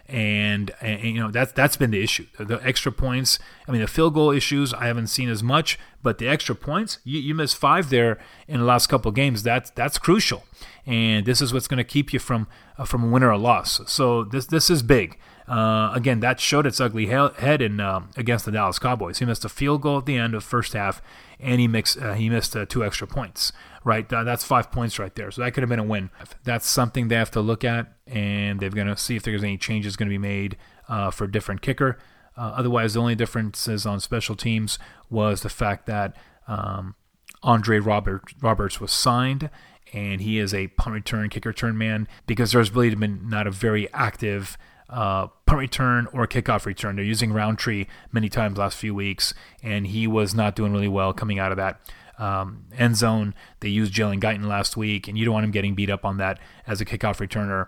and, 0.10 0.72
and, 0.82 1.02
you 1.04 1.20
know 1.20 1.30
that's 1.30 1.52
that's 1.52 1.78
been 1.78 1.92
the 1.92 2.02
issue. 2.02 2.26
The, 2.40 2.60
extra 2.66 2.92
points. 2.92 3.38
I 3.68 3.72
mean, 3.72 3.82
the 3.82 3.88
field 3.88 4.16
goal 4.16 4.32
issues 4.32 4.74
I 4.74 4.88
haven't 4.88 5.08
seen 5.08 5.30
as 5.30 5.44
much, 5.44 5.78
but 6.02 6.18
the 6.18 6.28
extra 6.28 6.56
points 6.56 6.98
you, 7.04 7.20
you 7.20 7.36
missed 7.36 7.58
five 7.58 7.90
there 7.90 8.18
in 8.48 8.60
the 8.60 8.66
last 8.66 8.88
couple 8.88 9.12
games. 9.12 9.44
That's 9.44 9.70
that's 9.72 10.00
crucial, 10.00 10.46
and 10.86 11.26
this 11.26 11.42
is 11.42 11.54
what's 11.54 11.68
going 11.68 11.78
to 11.78 11.84
keep 11.84 12.12
you 12.12 12.20
from 12.20 12.48
uh, 12.78 12.86
from 12.86 13.04
a 13.04 13.08
win 13.08 13.22
or 13.22 13.30
a 13.30 13.38
loss. 13.38 13.82
So 13.86 14.24
this 14.24 14.48
this 14.48 14.70
is 14.70 14.82
big. 14.82 15.18
Uh, 15.48 15.92
again, 15.96 16.20
that 16.20 16.40
showed 16.40 16.66
its 16.66 16.80
ugly 16.80 17.08
head 17.08 17.62
in 17.62 17.80
uh, 17.80 18.02
against 18.18 18.46
the 18.46 18.52
Dallas 18.52 18.80
Cowboys. 18.80 19.20
He 19.20 19.26
missed 19.26 19.46
a 19.46 19.50
field 19.50 19.82
goal 19.82 20.00
at 20.00 20.06
the 20.06 20.16
end 20.16 20.34
of 20.34 20.44
first 20.44 20.74
half, 20.74 21.02
and 21.40 21.60
he 21.60 21.68
mixed 21.68 22.00
uh, 22.00 22.14
he 22.14 22.30
missed 22.30 22.56
uh, 22.56 22.66
two 22.66 22.84
extra 22.84 23.06
points 23.06 23.52
right? 23.84 24.08
That's 24.08 24.44
five 24.44 24.72
points 24.72 25.00
right 25.00 25.14
there. 25.16 25.32
So 25.32 25.42
that 25.42 25.54
could 25.54 25.64
have 25.64 25.70
been 25.70 25.80
a 25.80 25.84
win. 25.84 26.10
That's 26.44 26.68
something 26.68 27.08
they 27.08 27.16
have 27.16 27.32
to 27.32 27.42
look 27.42 27.64
at, 27.64 27.94
and 28.08 28.60
they're 28.60 28.70
going 28.70 28.88
to 28.88 28.98
see 28.98 29.16
if 29.16 29.24
there's 29.24 29.44
any 29.44 29.58
changes 29.58 29.96
going 29.96 30.10
to 30.10 30.14
be 30.14 30.18
made 30.18 30.58
uh, 30.88 31.12
for 31.12 31.26
a 31.26 31.32
different 31.32 31.62
kicker. 31.62 31.98
Uh, 32.38 32.54
otherwise, 32.56 32.94
the 32.94 33.02
only 33.02 33.16
differences 33.16 33.86
on 33.86 34.00
special 34.00 34.36
teams 34.36 34.80
was 35.10 35.42
the 35.42 35.50
fact 35.50 35.86
that 35.88 36.16
um, 36.48 36.96
Andre 37.44 37.80
Robert, 37.80 38.34
Roberts 38.42 38.80
was 38.80 38.92
signed, 38.92 39.50
and 39.94 40.22
he 40.22 40.40
is 40.40 40.54
a 40.54 40.68
punt 40.70 40.94
return, 40.94 41.30
kick 41.30 41.46
return 41.46 41.78
man 41.78 42.08
because 42.28 42.52
there's 42.52 42.72
really 42.72 42.94
been 42.96 43.30
not 43.30 43.48
a 43.48 43.52
very 43.52 43.92
active 43.94 44.58
uh, 44.90 45.28
punt 45.46 45.60
return 45.60 46.08
or 46.14 46.28
kickoff 46.28 46.66
return. 46.66 46.96
They're 46.96 47.06
using 47.06 47.34
Rountree 47.34 47.86
many 48.12 48.30
times 48.30 48.58
last 48.58 48.78
few 48.78 48.94
weeks, 48.94 49.34
and 49.62 49.88
he 49.88 50.08
was 50.08 50.34
not 50.34 50.56
doing 50.56 50.74
really 50.74 50.88
well 50.88 51.14
coming 51.14 51.40
out 51.40 51.52
of 51.52 51.58
that 51.58 51.80
um, 52.20 52.66
end 52.78 52.98
zone. 52.98 53.34
They 53.62 53.70
used 53.70 53.94
Jalen 53.94 54.22
Guyton 54.22 54.46
last 54.46 54.78
week, 54.78 55.08
and 55.08 55.18
you 55.18 55.26
don't 55.26 55.34
want 55.34 55.46
him 55.46 55.52
getting 55.52 55.74
beat 55.74 55.90
up 55.90 56.06
on 56.06 56.18
that 56.18 56.40
as 56.68 56.82
a 56.82 56.86
kickoff 56.86 57.26
returner. 57.26 57.68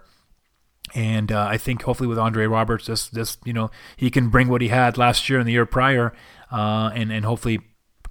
And 0.93 1.31
uh, 1.31 1.47
I 1.49 1.57
think 1.57 1.83
hopefully 1.83 2.07
with 2.07 2.19
Andre 2.19 2.45
Roberts, 2.45 2.87
this 2.87 3.07
this 3.07 3.37
you 3.45 3.53
know 3.53 3.71
he 3.95 4.11
can 4.11 4.29
bring 4.29 4.49
what 4.49 4.61
he 4.61 4.67
had 4.67 4.97
last 4.97 5.29
year 5.29 5.39
and 5.39 5.47
the 5.47 5.53
year 5.53 5.65
prior, 5.65 6.13
uh, 6.51 6.91
and 6.93 7.11
and 7.11 7.23
hopefully 7.23 7.61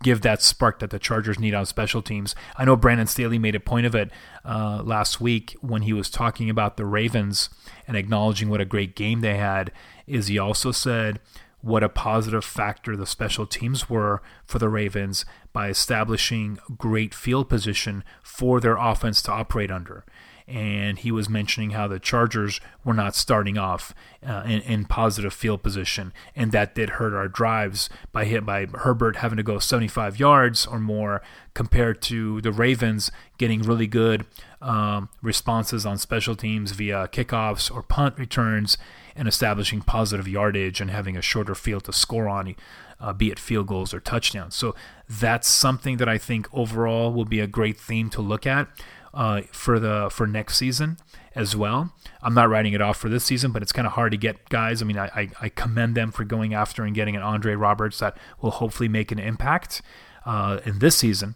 give 0.02 0.22
that 0.22 0.40
spark 0.40 0.78
that 0.78 0.88
the 0.90 0.98
Chargers 0.98 1.38
need 1.38 1.52
on 1.52 1.66
special 1.66 2.00
teams. 2.00 2.34
I 2.56 2.64
know 2.64 2.74
Brandon 2.74 3.06
Staley 3.06 3.38
made 3.38 3.54
a 3.54 3.60
point 3.60 3.84
of 3.84 3.94
it 3.94 4.10
uh, 4.46 4.82
last 4.82 5.20
week 5.20 5.56
when 5.60 5.82
he 5.82 5.92
was 5.92 6.08
talking 6.08 6.48
about 6.48 6.78
the 6.78 6.86
Ravens 6.86 7.50
and 7.86 7.98
acknowledging 7.98 8.48
what 8.48 8.62
a 8.62 8.64
great 8.64 8.96
game 8.96 9.20
they 9.20 9.36
had. 9.36 9.70
Is 10.06 10.28
he 10.28 10.38
also 10.38 10.72
said 10.72 11.20
what 11.62 11.82
a 11.82 11.88
positive 11.88 12.44
factor 12.44 12.96
the 12.96 13.06
special 13.06 13.46
teams 13.46 13.90
were 13.90 14.22
for 14.44 14.58
the 14.58 14.68
Ravens 14.68 15.24
by 15.52 15.68
establishing 15.68 16.58
great 16.78 17.14
field 17.14 17.48
position 17.48 18.04
for 18.22 18.60
their 18.60 18.76
offense 18.76 19.20
to 19.22 19.32
operate 19.32 19.70
under. 19.70 20.04
And 20.46 20.98
he 20.98 21.12
was 21.12 21.28
mentioning 21.28 21.70
how 21.70 21.86
the 21.86 22.00
Chargers 22.00 22.60
were 22.84 22.94
not 22.94 23.14
starting 23.14 23.56
off 23.56 23.94
uh, 24.26 24.42
in, 24.44 24.60
in, 24.62 24.84
positive 24.84 25.32
field 25.32 25.62
position, 25.62 26.12
and 26.34 26.50
that 26.50 26.74
did 26.74 26.90
hurt 26.90 27.14
our 27.14 27.28
drives 27.28 27.88
by 28.10 28.24
hit 28.24 28.44
by 28.44 28.66
Herbert 28.66 29.16
having 29.16 29.36
to 29.36 29.44
go 29.44 29.60
75 29.60 30.18
yards 30.18 30.66
or 30.66 30.80
more, 30.80 31.22
compared 31.54 32.02
to 32.02 32.40
the 32.40 32.50
Ravens 32.50 33.12
getting 33.38 33.62
really 33.62 33.86
good 33.86 34.26
um, 34.60 35.08
responses 35.22 35.86
on 35.86 35.98
special 35.98 36.34
teams 36.34 36.72
via 36.72 37.06
kickoffs 37.12 37.72
or 37.72 37.84
punt 37.84 38.18
returns 38.18 38.76
and 39.20 39.28
establishing 39.28 39.82
positive 39.82 40.26
yardage 40.26 40.80
and 40.80 40.90
having 40.90 41.14
a 41.14 41.20
shorter 41.20 41.54
field 41.54 41.84
to 41.84 41.92
score 41.92 42.26
on, 42.26 42.56
uh, 42.98 43.12
be 43.12 43.30
it 43.30 43.38
field 43.38 43.66
goals 43.66 43.92
or 43.92 44.00
touchdowns. 44.00 44.54
So 44.54 44.74
that's 45.06 45.46
something 45.46 45.98
that 45.98 46.08
I 46.08 46.16
think 46.16 46.48
overall 46.54 47.12
will 47.12 47.26
be 47.26 47.38
a 47.38 47.46
great 47.46 47.78
theme 47.78 48.08
to 48.10 48.22
look 48.22 48.46
at 48.46 48.68
uh, 49.12 49.42
for 49.52 49.78
the 49.78 50.08
for 50.10 50.26
next 50.26 50.56
season 50.56 50.96
as 51.34 51.54
well. 51.54 51.92
I'm 52.22 52.32
not 52.32 52.48
writing 52.48 52.72
it 52.72 52.80
off 52.80 52.96
for 52.96 53.10
this 53.10 53.24
season, 53.24 53.52
but 53.52 53.60
it's 53.60 53.72
kind 53.72 53.86
of 53.86 53.92
hard 53.92 54.12
to 54.12 54.16
get 54.16 54.48
guys. 54.48 54.80
I 54.80 54.86
mean, 54.86 54.98
I, 54.98 55.06
I, 55.14 55.28
I, 55.42 55.48
commend 55.50 55.96
them 55.96 56.12
for 56.12 56.24
going 56.24 56.54
after 56.54 56.82
and 56.82 56.94
getting 56.94 57.14
an 57.14 57.22
Andre 57.22 57.54
Roberts 57.54 57.98
that 57.98 58.16
will 58.40 58.52
hopefully 58.52 58.88
make 58.88 59.12
an 59.12 59.18
impact 59.18 59.82
uh, 60.24 60.60
in 60.64 60.78
this 60.78 60.96
season 60.96 61.34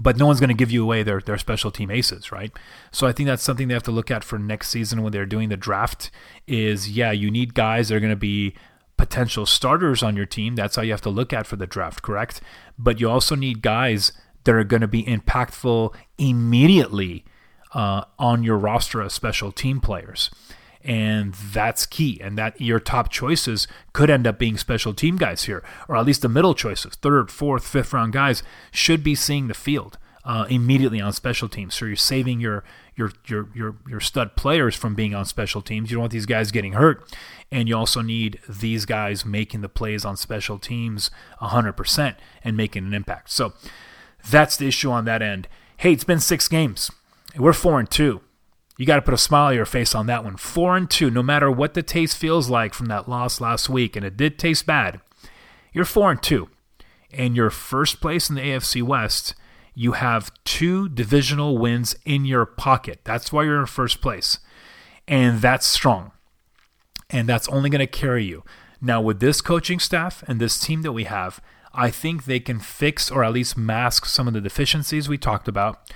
but 0.00 0.16
no 0.16 0.26
one's 0.26 0.40
going 0.40 0.48
to 0.48 0.54
give 0.54 0.70
you 0.70 0.82
away 0.82 1.02
their, 1.02 1.20
their 1.20 1.38
special 1.38 1.70
team 1.70 1.90
aces, 1.90 2.32
right? 2.32 2.52
So 2.90 3.06
I 3.06 3.12
think 3.12 3.26
that's 3.26 3.42
something 3.42 3.68
they 3.68 3.74
have 3.74 3.82
to 3.84 3.90
look 3.90 4.10
at 4.10 4.24
for 4.24 4.38
next 4.38 4.68
season 4.68 5.02
when 5.02 5.12
they're 5.12 5.26
doing 5.26 5.48
the 5.48 5.56
draft. 5.56 6.10
Is 6.46 6.90
yeah, 6.90 7.12
you 7.12 7.30
need 7.30 7.54
guys 7.54 7.88
that 7.88 7.96
are 7.96 8.00
going 8.00 8.10
to 8.10 8.16
be 8.16 8.54
potential 8.96 9.46
starters 9.46 10.02
on 10.02 10.16
your 10.16 10.26
team. 10.26 10.54
That's 10.54 10.76
how 10.76 10.82
you 10.82 10.92
have 10.92 11.02
to 11.02 11.10
look 11.10 11.32
at 11.32 11.46
for 11.46 11.56
the 11.56 11.66
draft, 11.66 12.02
correct? 12.02 12.40
But 12.78 13.00
you 13.00 13.10
also 13.10 13.34
need 13.34 13.62
guys 13.62 14.12
that 14.44 14.54
are 14.54 14.64
going 14.64 14.80
to 14.80 14.88
be 14.88 15.04
impactful 15.04 15.94
immediately 16.18 17.24
uh, 17.74 18.04
on 18.18 18.42
your 18.42 18.56
roster 18.56 19.02
as 19.02 19.12
special 19.12 19.52
team 19.52 19.80
players 19.80 20.30
and 20.86 21.34
that's 21.34 21.84
key. 21.84 22.18
And 22.22 22.38
that 22.38 22.60
your 22.60 22.80
top 22.80 23.10
choices 23.10 23.66
could 23.92 24.08
end 24.08 24.26
up 24.26 24.38
being 24.38 24.56
special 24.56 24.94
team 24.94 25.16
guys 25.16 25.44
here, 25.44 25.62
or 25.88 25.96
at 25.96 26.06
least 26.06 26.22
the 26.22 26.28
middle 26.28 26.54
choices, 26.54 26.94
third, 26.94 27.30
fourth, 27.30 27.66
fifth 27.66 27.92
round 27.92 28.12
guys 28.12 28.42
should 28.70 29.02
be 29.02 29.14
seeing 29.14 29.48
the 29.48 29.54
field. 29.54 29.98
uh, 30.26 30.44
immediately 30.50 31.00
on 31.00 31.12
special 31.12 31.48
teams. 31.48 31.74
So 31.74 31.84
you're 31.86 31.94
saving 31.96 32.40
your 32.40 32.64
your 32.96 33.12
your 33.28 33.48
your 33.54 33.76
your 33.88 34.00
stud 34.00 34.34
players 34.36 34.74
from 34.74 34.94
being 34.96 35.14
on 35.14 35.24
special 35.24 35.62
teams. 35.62 35.88
You 35.90 35.94
don't 35.96 36.02
want 36.02 36.12
these 36.12 36.26
guys 36.26 36.50
getting 36.50 36.72
hurt, 36.72 37.14
and 37.52 37.68
you 37.68 37.76
also 37.76 38.02
need 38.02 38.40
these 38.48 38.84
guys 38.86 39.24
making 39.24 39.60
the 39.60 39.68
plays 39.68 40.04
on 40.04 40.16
special 40.16 40.58
teams 40.58 41.10
100% 41.40 42.16
and 42.42 42.56
making 42.56 42.86
an 42.86 42.92
impact. 42.94 43.30
So 43.30 43.52
that's 44.28 44.56
the 44.56 44.66
issue 44.66 44.90
on 44.90 45.04
that 45.04 45.22
end. 45.22 45.46
Hey, 45.76 45.92
it's 45.92 46.04
been 46.04 46.20
six 46.20 46.48
games. 46.48 46.90
We're 47.38 47.52
four 47.52 47.78
and 47.78 47.88
two. 47.88 48.20
You 48.76 48.86
got 48.86 48.96
to 48.96 49.02
put 49.02 49.14
a 49.14 49.18
smile 49.18 49.48
on 49.48 49.54
your 49.54 49.64
face 49.64 49.94
on 49.94 50.06
that 50.06 50.24
one. 50.24 50.36
Four 50.36 50.76
and 50.76 50.90
two, 50.90 51.10
no 51.10 51.22
matter 51.22 51.50
what 51.50 51.74
the 51.74 51.82
taste 51.82 52.16
feels 52.16 52.50
like 52.50 52.74
from 52.74 52.86
that 52.86 53.08
loss 53.08 53.40
last 53.40 53.68
week, 53.68 53.96
and 53.96 54.04
it 54.04 54.16
did 54.16 54.38
taste 54.38 54.66
bad. 54.66 55.00
You're 55.72 55.84
four 55.84 56.10
and 56.10 56.22
two, 56.22 56.50
and 57.10 57.36
you're 57.36 57.50
first 57.50 58.00
place 58.00 58.28
in 58.28 58.36
the 58.36 58.42
AFC 58.42 58.82
West 58.82 59.34
you 59.78 59.92
have 59.92 60.32
two 60.42 60.88
divisional 60.88 61.58
wins 61.58 61.94
in 62.06 62.24
your 62.24 62.46
pocket. 62.46 63.00
That's 63.04 63.30
why 63.30 63.44
you're 63.44 63.60
in 63.60 63.66
first 63.66 64.00
place. 64.00 64.38
And 65.06 65.42
that's 65.42 65.66
strong. 65.66 66.12
And 67.10 67.28
that's 67.28 67.46
only 67.48 67.68
going 67.68 67.80
to 67.80 67.86
carry 67.86 68.24
you. 68.24 68.42
Now, 68.80 69.02
with 69.02 69.20
this 69.20 69.42
coaching 69.42 69.78
staff 69.78 70.24
and 70.26 70.40
this 70.40 70.58
team 70.58 70.80
that 70.80 70.92
we 70.92 71.04
have, 71.04 71.40
I 71.74 71.90
think 71.90 72.24
they 72.24 72.40
can 72.40 72.58
fix 72.58 73.10
or 73.10 73.22
at 73.22 73.34
least 73.34 73.58
mask 73.58 74.06
some 74.06 74.26
of 74.26 74.32
the 74.32 74.40
deficiencies 74.40 75.10
we 75.10 75.18
talked 75.18 75.46
about. 75.46 75.92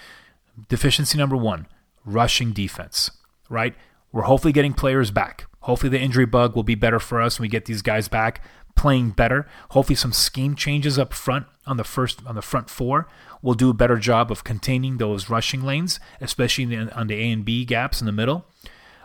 Deficiency 0.68 1.16
number 1.16 1.36
one 1.36 1.66
rushing 2.04 2.52
defense, 2.52 3.10
right? 3.48 3.74
We're 4.12 4.22
hopefully 4.22 4.52
getting 4.52 4.74
players 4.74 5.10
back. 5.10 5.46
Hopefully, 5.60 5.90
the 5.90 6.00
injury 6.00 6.26
bug 6.26 6.56
will 6.56 6.62
be 6.62 6.74
better 6.74 6.98
for 6.98 7.20
us 7.20 7.38
when 7.38 7.44
we 7.44 7.48
get 7.48 7.66
these 7.66 7.82
guys 7.82 8.08
back 8.08 8.42
playing 8.80 9.10
better. 9.10 9.46
Hopefully, 9.70 9.94
some 9.94 10.12
scheme 10.12 10.54
changes 10.54 10.98
up 10.98 11.12
front 11.12 11.46
on 11.66 11.76
the 11.76 11.84
first 11.84 12.24
on 12.26 12.34
the 12.34 12.42
front 12.42 12.70
four 12.70 13.06
will 13.42 13.54
do 13.54 13.68
a 13.68 13.74
better 13.74 13.96
job 13.96 14.30
of 14.32 14.42
containing 14.42 14.96
those 14.96 15.28
rushing 15.28 15.62
lanes, 15.62 16.00
especially 16.20 16.74
on 16.76 17.06
the 17.06 17.14
A 17.14 17.30
and 17.30 17.44
B 17.44 17.66
gaps 17.66 18.00
in 18.00 18.06
the 18.06 18.12
middle. 18.12 18.46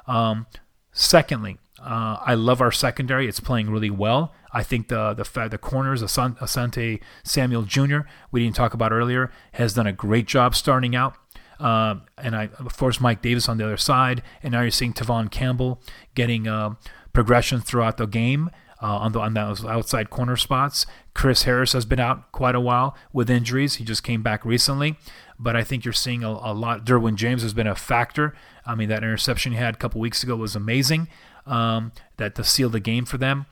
Um, 0.08 0.48
secondly, 0.94 1.58
uh, 1.82 2.18
I 2.22 2.36
love 2.36 2.62
our 2.62 2.72
secondary. 2.72 3.28
It's 3.28 3.42
playing 3.42 3.70
really 3.70 3.90
well. 3.90 4.34
I 4.54 4.64
think 4.64 4.88
the 4.88 5.14
the 5.14 5.50
the 5.50 5.58
corners, 5.58 6.02
Asante 6.02 7.02
Samuel 7.24 7.64
Jr., 7.64 8.00
we 8.32 8.44
didn't 8.44 8.56
talk 8.56 8.74
about 8.74 8.94
earlier, 8.94 9.30
has 9.54 9.74
done 9.74 9.88
a 9.88 9.94
great 9.94 10.26
job 10.26 10.56
starting 10.56 10.96
out. 10.96 11.16
Uh, 11.60 11.96
and 12.18 12.36
I, 12.36 12.50
of 12.60 12.78
course, 12.78 13.00
Mike 13.00 13.22
Davis 13.22 13.48
on 13.48 13.58
the 13.58 13.66
other 13.66 13.78
side. 13.78 14.22
And 14.44 14.52
now 14.52 14.62
you're 14.62 14.72
seeing 14.72 14.94
Tevaughn 14.94 15.32
Campbell 15.32 15.82
getting 16.14 16.48
uh, 16.48 16.76
progression 17.14 17.62
throughout 17.62 17.98
the 17.98 18.08
game 18.08 18.50
uh, 18.82 18.98
on, 18.98 19.12
the, 19.14 19.20
on 19.20 19.34
those 19.34 19.66
outside 19.66 20.10
corner 20.10 20.36
spots. 20.36 20.86
Chris 21.14 21.44
Harris 21.44 21.74
has 21.74 21.86
been 21.86 22.00
out 22.00 22.32
quite 22.32 22.56
a 22.56 22.60
while 22.60 22.96
with 23.14 23.30
injuries. 23.30 23.76
He 23.76 23.84
just 23.84 24.04
came 24.04 24.22
back 24.22 24.44
recently, 24.46 24.98
but 25.40 25.56
I 25.56 25.64
think 25.64 25.86
you're 25.86 25.94
seeing 25.94 26.24
a, 26.24 26.30
a 26.30 26.54
lot. 26.54 26.86
Derwin 26.86 27.16
James 27.16 27.42
has 27.42 27.54
been 27.54 27.68
a 27.68 27.76
factor. 27.76 28.36
I 28.66 28.76
mean, 28.76 28.90
that 28.90 29.04
interception 29.04 29.54
he 29.54 29.58
had 29.58 29.76
a 29.76 29.78
couple 29.78 30.02
weeks 30.02 30.24
ago 30.24 30.36
was 30.36 30.56
amazing. 30.56 31.08
Um, 31.46 31.92
that 32.18 32.36
to 32.36 32.44
seal 32.44 32.70
the 32.70 32.80
game 32.80 33.06
for 33.06 33.18
them. 33.18 33.46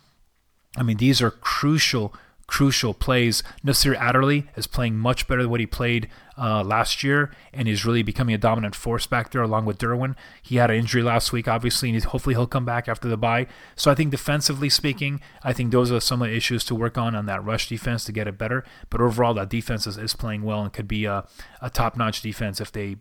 I 0.76 0.82
mean, 0.82 0.98
these 0.98 1.22
are 1.22 1.30
crucial 1.30 2.14
crucial 2.48 2.94
plays. 2.94 3.42
Nasir 3.64 3.96
Adderley 3.96 4.48
is 4.56 4.68
playing 4.68 4.98
much 4.98 5.28
better 5.28 5.44
than 5.44 5.52
what 5.52 5.60
he 5.60 5.66
played 5.66 6.10
uh, 6.38 6.64
last 6.64 7.04
year 7.04 7.32
and 7.54 7.68
is 7.68 7.86
really 7.86 8.04
becoming 8.04 8.34
a 8.34 8.38
dominant 8.38 8.76
force 8.76 9.06
back 9.06 9.32
there 9.32 9.42
along 9.42 9.66
with 9.66 9.78
Derwin. 9.78 10.16
He 10.42 10.56
had 10.58 10.72
an 10.72 10.78
injury 10.78 11.04
last 11.04 11.32
week, 11.32 11.48
obviously, 11.48 11.90
and 11.90 12.04
hopefully 12.04 12.36
he'll 12.36 12.48
come 12.48 12.66
back 12.66 12.88
after 12.88 13.08
the 13.08 13.18
bye. 13.18 13.48
So 13.76 13.92
I 13.92 13.96
think 13.96 14.12
defensively 14.12 14.70
speaking, 14.70 15.22
I 15.44 15.54
think 15.54 15.72
those 15.72 15.92
are 15.92 16.00
some 16.00 16.22
of 16.22 16.30
the 16.30 16.36
issues 16.36 16.64
to 16.66 16.76
work 16.76 16.98
on 16.98 17.16
on 17.16 17.26
that 17.28 17.44
rush 17.44 17.70
defense 17.70 18.06
to 18.06 18.12
get 18.12 18.28
it 18.28 18.38
better. 18.38 18.64
But 18.90 19.02
overall, 19.02 19.34
that 19.36 19.50
defense 19.50 19.86
is, 19.86 19.98
is 19.98 20.16
playing 20.16 20.44
well 20.44 20.62
and 20.62 20.74
could 20.74 20.88
be 20.88 21.06
a, 21.06 21.26
a 21.62 21.70
top 21.70 21.96
notch 21.98 22.22
defense 22.22 22.60
if 22.60 22.72
they 22.72 22.98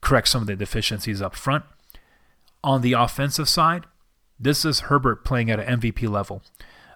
correct 0.00 0.28
some 0.28 0.42
of 0.42 0.46
the 0.46 0.56
deficiencies 0.56 1.20
up 1.20 1.34
front. 1.34 1.64
On 2.62 2.82
the 2.82 2.92
offensive 2.92 3.48
side, 3.48 3.86
this 4.38 4.64
is 4.64 4.80
Herbert 4.80 5.24
playing 5.24 5.50
at 5.50 5.60
an 5.60 5.80
MVP 5.80 6.08
level. 6.08 6.42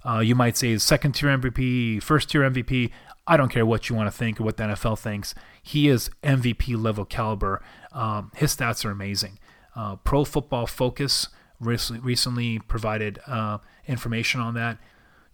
Uh, 0.04 0.20
you 0.20 0.34
might 0.34 0.56
say 0.56 0.76
second 0.78 1.12
tier 1.12 1.30
MVP, 1.30 2.02
first 2.02 2.30
tier 2.30 2.42
MVP. 2.42 2.90
I 3.26 3.36
don't 3.36 3.48
care 3.48 3.64
what 3.64 3.88
you 3.88 3.96
want 3.96 4.06
to 4.06 4.16
think 4.16 4.40
or 4.40 4.44
what 4.44 4.56
the 4.56 4.64
NFL 4.64 4.98
thinks. 4.98 5.34
He 5.62 5.88
is 5.88 6.10
MVP 6.22 6.80
level 6.80 7.04
caliber. 7.04 7.62
Um, 7.92 8.30
his 8.34 8.54
stats 8.54 8.84
are 8.84 8.90
amazing. 8.90 9.38
Uh, 9.74 9.96
Pro 9.96 10.24
Football 10.24 10.66
Focus 10.66 11.28
recently 11.58 12.58
provided 12.58 13.18
uh, 13.26 13.58
information 13.86 14.40
on 14.40 14.54
that. 14.54 14.78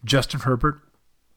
Justin 0.05 0.41
Herbert 0.41 0.81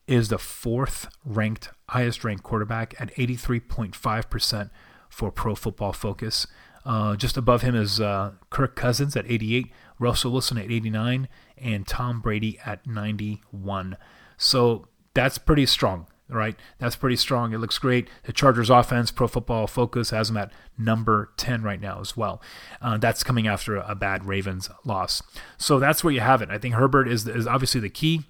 is 0.08 0.30
the 0.30 0.38
fourth 0.38 1.08
ranked, 1.26 1.70
highest 1.90 2.24
ranked 2.24 2.44
quarterback 2.44 2.94
at 3.00 3.14
83.5% 3.16 4.70
for 5.10 5.32
Pro 5.32 5.56
Football 5.56 5.94
Focus. 5.94 6.48
Uh, 6.86 7.16
just 7.16 7.38
above 7.38 7.62
him 7.62 7.76
is 7.76 8.02
uh, 8.02 8.34
Kirk 8.50 8.76
Cousins 8.76 9.16
at 9.16 9.30
88, 9.30 9.72
Russell 10.00 10.32
Wilson 10.34 10.58
at 10.58 10.70
89, 10.70 11.30
and 11.58 11.88
Tom 11.88 12.20
Brady 12.20 12.60
at 12.66 12.86
91. 12.86 13.96
So 14.38 14.88
that's 15.14 15.38
pretty 15.38 15.66
strong, 15.66 16.08
right? 16.30 16.56
That's 16.80 16.96
pretty 16.96 17.16
strong. 17.16 17.54
It 17.54 17.60
looks 17.60 17.78
great. 17.78 18.08
The 18.24 18.34
Chargers 18.34 18.70
offense, 18.70 19.12
Pro 19.12 19.28
Football 19.28 19.68
Focus 19.68 20.10
has 20.10 20.28
them 20.28 20.38
at 20.38 20.52
number 20.78 21.32
10 21.38 21.64
right 21.64 21.80
now 21.80 22.00
as 22.00 22.18
well. 22.18 22.42
Uh, 22.82 22.98
that's 22.98 23.24
coming 23.24 23.48
after 23.48 23.78
a, 23.78 23.96
bad 23.96 24.26
Ravens 24.26 24.70
loss. 24.84 25.22
So 25.58 25.80
that's 25.80 26.04
where 26.04 26.14
you 26.14 26.22
have 26.22 26.42
it. 26.42 26.50
I 26.50 26.58
think 26.58 26.76
Herbert 26.76 27.08
is, 27.08 27.28
is 27.28 27.48
obviously 27.48 27.82
the 27.82 27.90
key. 27.90 28.24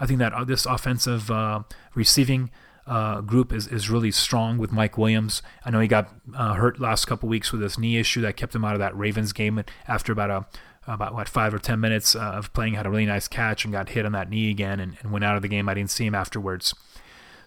I 0.00 0.06
think 0.06 0.18
that 0.20 0.32
uh, 0.32 0.44
this 0.44 0.64
offensive 0.64 1.30
uh, 1.30 1.62
receiving 1.94 2.50
uh, 2.86 3.20
group 3.20 3.52
is, 3.52 3.66
is 3.66 3.90
really 3.90 4.10
strong 4.10 4.58
with 4.58 4.72
Mike 4.72 4.96
Williams. 4.96 5.42
I 5.64 5.70
know 5.70 5.80
he 5.80 5.88
got 5.88 6.08
uh, 6.34 6.54
hurt 6.54 6.80
last 6.80 7.04
couple 7.06 7.28
weeks 7.28 7.52
with 7.52 7.60
this 7.60 7.78
knee 7.78 7.98
issue 7.98 8.20
that 8.22 8.36
kept 8.36 8.54
him 8.54 8.64
out 8.64 8.74
of 8.74 8.78
that 8.78 8.96
Ravens 8.96 9.32
game 9.32 9.62
after 9.86 10.12
about 10.12 10.30
a 10.30 10.46
about 10.86 11.12
what 11.12 11.28
five 11.28 11.52
or 11.52 11.58
ten 11.58 11.80
minutes 11.80 12.16
uh, 12.16 12.20
of 12.20 12.50
playing, 12.54 12.72
had 12.72 12.86
a 12.86 12.90
really 12.90 13.04
nice 13.04 13.28
catch 13.28 13.64
and 13.64 13.72
got 13.72 13.90
hit 13.90 14.06
on 14.06 14.12
that 14.12 14.30
knee 14.30 14.50
again 14.50 14.80
and, 14.80 14.96
and, 15.02 15.12
went 15.12 15.22
out 15.22 15.36
of 15.36 15.42
the 15.42 15.48
game. 15.48 15.68
I 15.68 15.74
didn't 15.74 15.90
see 15.90 16.06
him 16.06 16.14
afterwards. 16.14 16.74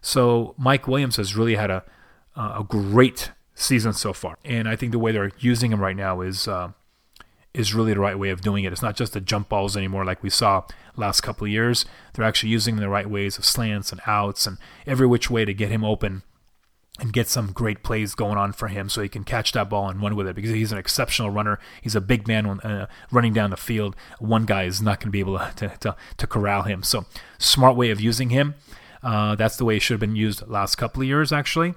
So 0.01 0.55
Mike 0.57 0.87
Williams 0.87 1.17
has 1.17 1.35
really 1.35 1.55
had 1.55 1.69
a 1.69 1.83
a 2.35 2.65
great 2.67 3.31
season 3.55 3.93
so 3.93 4.13
far, 4.13 4.37
and 4.43 4.67
I 4.67 4.75
think 4.75 4.91
the 4.91 4.99
way 4.99 5.11
they're 5.11 5.31
using 5.39 5.71
him 5.71 5.79
right 5.79 5.95
now 5.95 6.21
is 6.21 6.47
uh, 6.47 6.71
is 7.53 7.73
really 7.73 7.93
the 7.93 7.99
right 7.99 8.17
way 8.17 8.29
of 8.29 8.41
doing 8.41 8.63
it. 8.63 8.71
It's 8.71 8.81
not 8.81 8.95
just 8.95 9.13
the 9.13 9.21
jump 9.21 9.49
balls 9.49 9.75
anymore 9.75 10.05
like 10.05 10.23
we 10.23 10.29
saw 10.29 10.63
last 10.95 11.21
couple 11.21 11.45
of 11.45 11.51
years. 11.51 11.85
They're 12.13 12.25
actually 12.25 12.49
using 12.49 12.75
them 12.75 12.83
the 12.83 12.89
right 12.89 13.09
ways 13.09 13.37
of 13.37 13.45
slants 13.45 13.91
and 13.91 14.01
outs 14.07 14.47
and 14.47 14.57
every 14.87 15.07
which 15.07 15.29
way 15.29 15.45
to 15.45 15.53
get 15.53 15.69
him 15.69 15.83
open 15.83 16.23
and 16.99 17.13
get 17.13 17.27
some 17.27 17.51
great 17.51 17.83
plays 17.83 18.13
going 18.13 18.37
on 18.37 18.53
for 18.53 18.67
him 18.67 18.87
so 18.87 19.01
he 19.01 19.09
can 19.09 19.23
catch 19.23 19.53
that 19.53 19.69
ball 19.69 19.89
and 19.89 20.01
run 20.01 20.15
with 20.15 20.27
it 20.27 20.35
because 20.35 20.51
he's 20.51 20.71
an 20.71 20.77
exceptional 20.77 21.29
runner. 21.29 21.59
He's 21.81 21.95
a 21.95 22.01
big 22.01 22.27
man 22.27 22.45
uh, 22.45 22.87
running 23.11 23.33
down 23.33 23.49
the 23.49 23.57
field. 23.57 23.95
One 24.19 24.45
guy 24.45 24.63
is 24.63 24.81
not 24.81 24.99
going 24.99 25.07
to 25.07 25.11
be 25.11 25.19
able 25.19 25.39
to, 25.39 25.69
to, 25.79 25.95
to, 26.17 26.27
corral 26.27 26.63
him. 26.63 26.83
So, 26.83 27.05
smart 27.39 27.75
way 27.75 27.89
of 27.89 27.99
using 27.99 28.29
him. 28.29 28.55
Uh, 29.03 29.35
that's 29.35 29.57
the 29.57 29.65
way 29.65 29.77
it 29.77 29.81
should 29.81 29.93
have 29.93 29.99
been 29.99 30.15
used 30.15 30.47
last 30.47 30.75
couple 30.75 31.01
of 31.01 31.07
years, 31.07 31.31
actually. 31.31 31.73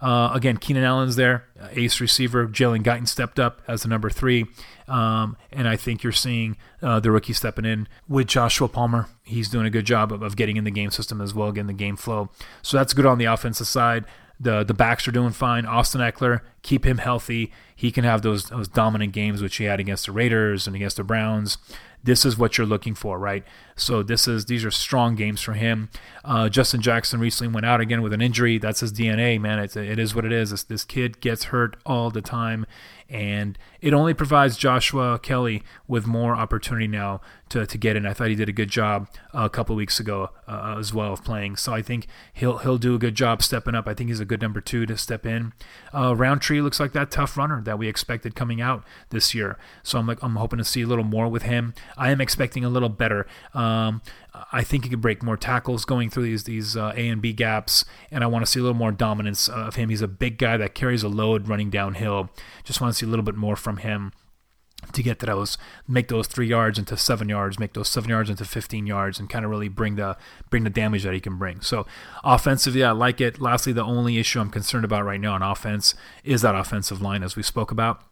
Uh, 0.00 0.30
again, 0.32 0.56
Keenan 0.56 0.84
Allen's 0.84 1.16
there, 1.16 1.44
ace 1.72 2.00
receiver. 2.00 2.46
Jalen 2.46 2.82
Guyton 2.82 3.08
stepped 3.08 3.40
up 3.40 3.62
as 3.66 3.82
the 3.82 3.88
number 3.88 4.10
three. 4.10 4.46
Um, 4.86 5.36
and 5.52 5.68
I 5.68 5.76
think 5.76 6.02
you're 6.02 6.12
seeing 6.12 6.56
uh, 6.80 7.00
the 7.00 7.10
rookie 7.10 7.32
stepping 7.32 7.64
in 7.64 7.88
with 8.08 8.28
Joshua 8.28 8.68
Palmer. 8.68 9.08
He's 9.24 9.48
doing 9.48 9.66
a 9.66 9.70
good 9.70 9.84
job 9.84 10.12
of, 10.12 10.22
of 10.22 10.36
getting 10.36 10.56
in 10.56 10.64
the 10.64 10.70
game 10.70 10.90
system 10.90 11.20
as 11.20 11.34
well, 11.34 11.50
getting 11.52 11.66
the 11.66 11.72
game 11.72 11.96
flow. 11.96 12.30
So 12.62 12.76
that's 12.76 12.94
good 12.94 13.06
on 13.06 13.18
the 13.18 13.26
offensive 13.26 13.66
side. 13.66 14.04
The 14.40 14.62
the 14.62 14.74
backs 14.74 15.08
are 15.08 15.12
doing 15.12 15.32
fine. 15.32 15.66
Austin 15.66 16.00
Ekeler, 16.00 16.42
keep 16.62 16.86
him 16.86 16.98
healthy. 16.98 17.52
He 17.74 17.90
can 17.90 18.04
have 18.04 18.22
those 18.22 18.44
those 18.44 18.68
dominant 18.68 19.12
games 19.12 19.42
which 19.42 19.56
he 19.56 19.64
had 19.64 19.80
against 19.80 20.06
the 20.06 20.12
Raiders 20.12 20.68
and 20.68 20.76
against 20.76 20.96
the 20.96 21.02
Browns. 21.02 21.58
This 22.04 22.24
is 22.24 22.38
what 22.38 22.56
you're 22.56 22.66
looking 22.66 22.94
for, 22.94 23.18
right? 23.18 23.44
So 23.78 24.02
this 24.02 24.28
is 24.28 24.46
these 24.46 24.64
are 24.64 24.70
strong 24.70 25.14
games 25.14 25.40
for 25.40 25.54
him. 25.54 25.88
Uh, 26.24 26.48
Justin 26.48 26.80
Jackson 26.80 27.20
recently 27.20 27.52
went 27.52 27.66
out 27.66 27.80
again 27.80 28.02
with 28.02 28.12
an 28.12 28.20
injury. 28.20 28.58
That's 28.58 28.80
his 28.80 28.92
DNA, 28.92 29.40
man. 29.40 29.58
It's 29.58 29.76
it 29.76 29.98
is 29.98 30.14
what 30.14 30.24
it 30.24 30.32
is. 30.32 30.50
This, 30.50 30.62
this 30.62 30.84
kid 30.84 31.20
gets 31.20 31.44
hurt 31.44 31.76
all 31.86 32.10
the 32.10 32.20
time, 32.20 32.66
and 33.08 33.56
it 33.80 33.94
only 33.94 34.12
provides 34.12 34.56
Joshua 34.56 35.18
Kelley 35.18 35.62
with 35.86 36.06
more 36.06 36.34
opportunity 36.34 36.88
now 36.88 37.20
to, 37.48 37.64
to 37.66 37.78
get 37.78 37.96
in. 37.96 38.04
I 38.04 38.12
thought 38.12 38.28
he 38.28 38.34
did 38.34 38.48
a 38.48 38.52
good 38.52 38.68
job 38.68 39.08
uh, 39.34 39.44
a 39.44 39.48
couple 39.48 39.74
weeks 39.76 39.98
ago 39.98 40.30
uh, 40.46 40.76
as 40.78 40.92
well 40.92 41.12
of 41.12 41.24
playing. 41.24 41.56
So 41.56 41.72
I 41.72 41.80
think 41.80 42.06
he'll 42.32 42.58
he'll 42.58 42.78
do 42.78 42.94
a 42.94 42.98
good 42.98 43.14
job 43.14 43.42
stepping 43.42 43.74
up. 43.74 43.86
I 43.86 43.94
think 43.94 44.10
he's 44.10 44.20
a 44.20 44.24
good 44.24 44.42
number 44.42 44.60
two 44.60 44.84
to 44.86 44.96
step 44.96 45.24
in. 45.24 45.52
Uh, 45.94 46.14
Rountree 46.14 46.60
looks 46.60 46.80
like 46.80 46.92
that 46.92 47.10
tough 47.10 47.36
runner 47.36 47.62
that 47.62 47.78
we 47.78 47.88
expected 47.88 48.34
coming 48.34 48.60
out 48.60 48.84
this 49.10 49.34
year. 49.34 49.58
So 49.82 49.98
I'm 49.98 50.06
like 50.06 50.22
I'm 50.22 50.36
hoping 50.36 50.58
to 50.58 50.64
see 50.64 50.82
a 50.82 50.86
little 50.86 51.04
more 51.04 51.28
with 51.28 51.42
him. 51.42 51.74
I 51.96 52.10
am 52.10 52.20
expecting 52.20 52.64
a 52.64 52.68
little 52.68 52.88
better. 52.90 53.26
Um, 53.68 54.02
I 54.52 54.62
think 54.62 54.84
he 54.84 54.90
could 54.90 55.00
break 55.00 55.22
more 55.22 55.36
tackles 55.36 55.84
going 55.84 56.10
through 56.10 56.24
these 56.24 56.44
these 56.44 56.76
uh, 56.76 56.92
A 56.96 57.08
and 57.08 57.20
B 57.20 57.32
gaps, 57.32 57.84
and 58.10 58.22
I 58.22 58.26
want 58.26 58.44
to 58.44 58.50
see 58.50 58.60
a 58.60 58.62
little 58.62 58.76
more 58.76 58.92
dominance 58.92 59.48
of 59.48 59.74
him. 59.74 59.88
He's 59.88 60.02
a 60.02 60.08
big 60.08 60.38
guy 60.38 60.56
that 60.56 60.74
carries 60.74 61.02
a 61.02 61.08
load 61.08 61.48
running 61.48 61.70
downhill. 61.70 62.30
Just 62.64 62.80
want 62.80 62.92
to 62.92 62.98
see 62.98 63.06
a 63.06 63.08
little 63.08 63.24
bit 63.24 63.34
more 63.36 63.56
from 63.56 63.78
him. 63.78 64.12
to 64.92 65.02
get 65.02 65.18
to 65.18 65.26
those, 65.26 65.58
make 65.88 66.06
those 66.06 66.28
three 66.28 66.46
yards 66.46 66.78
into 66.78 66.96
seven 66.96 67.28
yards, 67.28 67.58
make 67.58 67.72
those 67.72 67.88
seven 67.88 68.08
yards 68.08 68.30
into 68.30 68.44
15 68.44 68.86
yards, 68.86 69.18
and 69.18 69.28
kind 69.28 69.44
of 69.44 69.50
really 69.50 69.68
bring 69.68 69.96
the 69.96 70.16
bring 70.50 70.62
the 70.64 70.70
damage 70.70 71.02
that 71.02 71.12
he 71.14 71.20
can 71.20 71.36
bring. 71.36 71.60
So 71.60 71.84
offensively, 72.22 72.84
I 72.84 72.92
like 72.92 73.20
it. 73.20 73.40
Lastly, 73.40 73.72
the 73.72 73.82
only 73.84 74.18
issue 74.18 74.40
I'm 74.40 74.50
concerned 74.50 74.84
about 74.84 75.04
right 75.04 75.20
now 75.20 75.34
on 75.34 75.42
offense 75.42 75.94
is 76.22 76.42
that 76.42 76.54
offensive 76.54 77.02
line, 77.02 77.22
as 77.22 77.36
we 77.36 77.42
spoke 77.42 77.72
about. 77.72 78.02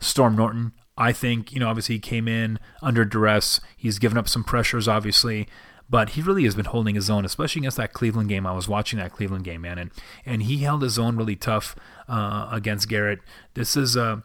Storm 0.00 0.36
Norton, 0.36 0.72
I 0.96 1.12
think, 1.12 1.52
you 1.52 1.60
know, 1.60 1.68
obviously 1.68 1.96
he 1.96 2.00
came 2.00 2.28
in 2.28 2.58
under 2.82 3.04
duress. 3.04 3.60
He's 3.76 3.98
given 3.98 4.18
up 4.18 4.28
some 4.28 4.44
pressures, 4.44 4.86
obviously, 4.86 5.48
but 5.88 6.10
he 6.10 6.22
really 6.22 6.44
has 6.44 6.54
been 6.54 6.66
holding 6.66 6.94
his 6.94 7.08
own, 7.08 7.24
especially 7.24 7.60
against 7.60 7.76
that 7.78 7.92
Cleveland 7.92 8.28
game. 8.28 8.46
I 8.46 8.52
was 8.52 8.68
watching 8.68 8.98
that 8.98 9.12
Cleveland 9.12 9.44
game, 9.44 9.62
man, 9.62 9.78
and 9.78 9.90
and 10.24 10.42
he 10.42 10.58
held 10.58 10.82
his 10.82 10.98
own 10.98 11.16
really 11.16 11.36
tough 11.36 11.74
uh, 12.08 12.48
against 12.50 12.88
Garrett. 12.88 13.20
This 13.54 13.76
is 13.76 13.96
a 13.96 14.22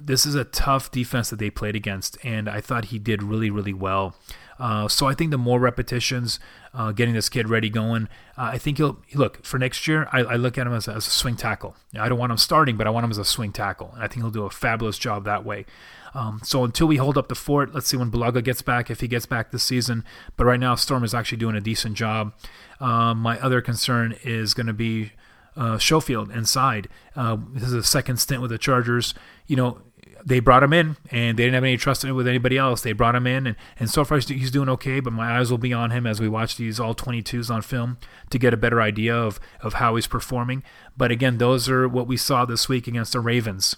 this 0.00 0.24
is 0.24 0.34
a 0.34 0.44
tough 0.44 0.90
defense 0.90 1.30
that 1.30 1.38
they 1.38 1.50
played 1.50 1.74
against, 1.74 2.16
and 2.24 2.48
I 2.48 2.60
thought 2.60 2.86
he 2.86 2.98
did 2.98 3.22
really, 3.22 3.50
really 3.50 3.72
well. 3.72 4.14
Uh, 4.58 4.86
so 4.88 5.06
I 5.06 5.14
think 5.14 5.30
the 5.30 5.38
more 5.38 5.58
repetitions, 5.58 6.38
uh, 6.74 6.92
getting 6.92 7.14
this 7.14 7.30
kid 7.30 7.48
ready 7.48 7.70
going, 7.70 8.08
uh, 8.36 8.50
I 8.52 8.58
think 8.58 8.76
he'll 8.76 9.02
look 9.14 9.44
for 9.44 9.58
next 9.58 9.88
year. 9.88 10.06
I, 10.12 10.20
I 10.20 10.36
look 10.36 10.58
at 10.58 10.66
him 10.66 10.74
as, 10.74 10.86
as, 10.86 11.06
a 11.06 11.10
swing 11.10 11.34
tackle. 11.34 11.76
I 11.98 12.10
don't 12.10 12.18
want 12.18 12.30
him 12.30 12.38
starting, 12.38 12.76
but 12.76 12.86
I 12.86 12.90
want 12.90 13.04
him 13.04 13.10
as 13.10 13.18
a 13.18 13.24
swing 13.24 13.52
tackle, 13.52 13.90
and 13.94 14.02
I 14.02 14.06
think 14.06 14.22
he'll 14.22 14.30
do 14.30 14.44
a 14.44 14.50
fabulous 14.50 14.98
job 14.98 15.24
that 15.24 15.44
way. 15.44 15.64
Um, 16.14 16.40
so 16.42 16.64
until 16.64 16.86
we 16.86 16.96
hold 16.96 17.16
up 17.16 17.28
the 17.28 17.34
fort, 17.34 17.74
let's 17.74 17.86
see 17.86 17.96
when 17.96 18.10
Bulaga 18.10 18.42
gets 18.42 18.62
back, 18.62 18.90
if 18.90 19.00
he 19.00 19.08
gets 19.08 19.26
back 19.26 19.50
this 19.50 19.62
season. 19.62 20.04
But 20.36 20.44
right 20.44 20.60
now, 20.60 20.74
Storm 20.74 21.04
is 21.04 21.14
actually 21.14 21.38
doing 21.38 21.56
a 21.56 21.60
decent 21.60 21.96
job. 21.96 22.32
Um, 22.80 23.18
my 23.18 23.38
other 23.40 23.60
concern 23.60 24.16
is 24.24 24.54
going 24.54 24.66
to 24.66 24.72
be 24.72 25.12
uh, 25.56 25.78
Schofield 25.78 26.30
inside. 26.30 26.88
Uh, 27.14 27.36
this 27.52 27.64
is 27.64 27.74
a 27.74 27.82
second 27.82 28.18
stint 28.18 28.42
with 28.42 28.50
the 28.50 28.58
Chargers. 28.58 29.14
You 29.46 29.56
know, 29.56 29.82
they 30.24 30.40
brought 30.40 30.62
him 30.62 30.72
in 30.72 30.96
and 31.10 31.38
they 31.38 31.44
didn't 31.44 31.54
have 31.54 31.64
any 31.64 31.76
trust 31.76 32.04
in 32.04 32.10
it 32.10 32.14
with 32.14 32.26
anybody 32.26 32.56
else. 32.56 32.82
They 32.82 32.92
brought 32.92 33.14
him 33.14 33.26
in 33.26 33.46
and, 33.46 33.56
and 33.78 33.90
so 33.90 34.04
far 34.04 34.18
he's 34.18 34.50
doing 34.50 34.68
okay, 34.68 35.00
but 35.00 35.12
my 35.12 35.38
eyes 35.38 35.50
will 35.50 35.58
be 35.58 35.72
on 35.72 35.90
him 35.90 36.06
as 36.06 36.20
we 36.20 36.28
watch 36.28 36.56
these 36.56 36.78
all 36.78 36.94
22s 36.94 37.50
on 37.50 37.62
film 37.62 37.98
to 38.30 38.38
get 38.38 38.54
a 38.54 38.58
better 38.58 38.80
idea 38.80 39.14
of, 39.14 39.40
of 39.60 39.74
how 39.74 39.96
he's 39.96 40.06
performing. 40.06 40.62
But 40.96 41.10
again, 41.10 41.38
those 41.38 41.68
are 41.68 41.88
what 41.88 42.06
we 42.06 42.16
saw 42.16 42.44
this 42.44 42.68
week 42.68 42.86
against 42.86 43.12
the 43.12 43.20
Ravens. 43.20 43.76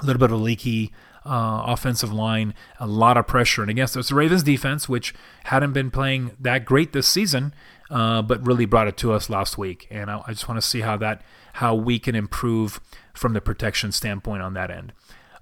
A 0.00 0.06
little 0.06 0.20
bit 0.20 0.32
of 0.32 0.40
a 0.40 0.42
leaky 0.42 0.92
uh, 1.24 1.62
offensive 1.66 2.12
line, 2.12 2.54
a 2.78 2.86
lot 2.86 3.16
of 3.16 3.26
pressure. 3.26 3.62
And 3.62 3.70
against 3.70 3.94
the 3.94 4.14
Ravens 4.14 4.42
defense, 4.42 4.88
which 4.88 5.14
hadn't 5.44 5.72
been 5.72 5.90
playing 5.90 6.32
that 6.40 6.64
great 6.64 6.92
this 6.92 7.08
season, 7.08 7.54
uh, 7.90 8.22
but 8.22 8.44
really 8.46 8.64
brought 8.64 8.88
it 8.88 8.96
to 8.98 9.12
us 9.12 9.28
last 9.28 9.58
week. 9.58 9.86
And 9.90 10.10
I, 10.10 10.22
I 10.26 10.32
just 10.32 10.48
want 10.48 10.60
to 10.60 10.66
see 10.66 10.80
how 10.80 10.96
that 10.98 11.22
how 11.54 11.74
we 11.74 11.98
can 11.98 12.14
improve 12.14 12.80
from 13.12 13.34
the 13.34 13.40
protection 13.40 13.92
standpoint 13.92 14.42
on 14.42 14.54
that 14.54 14.70
end. 14.70 14.92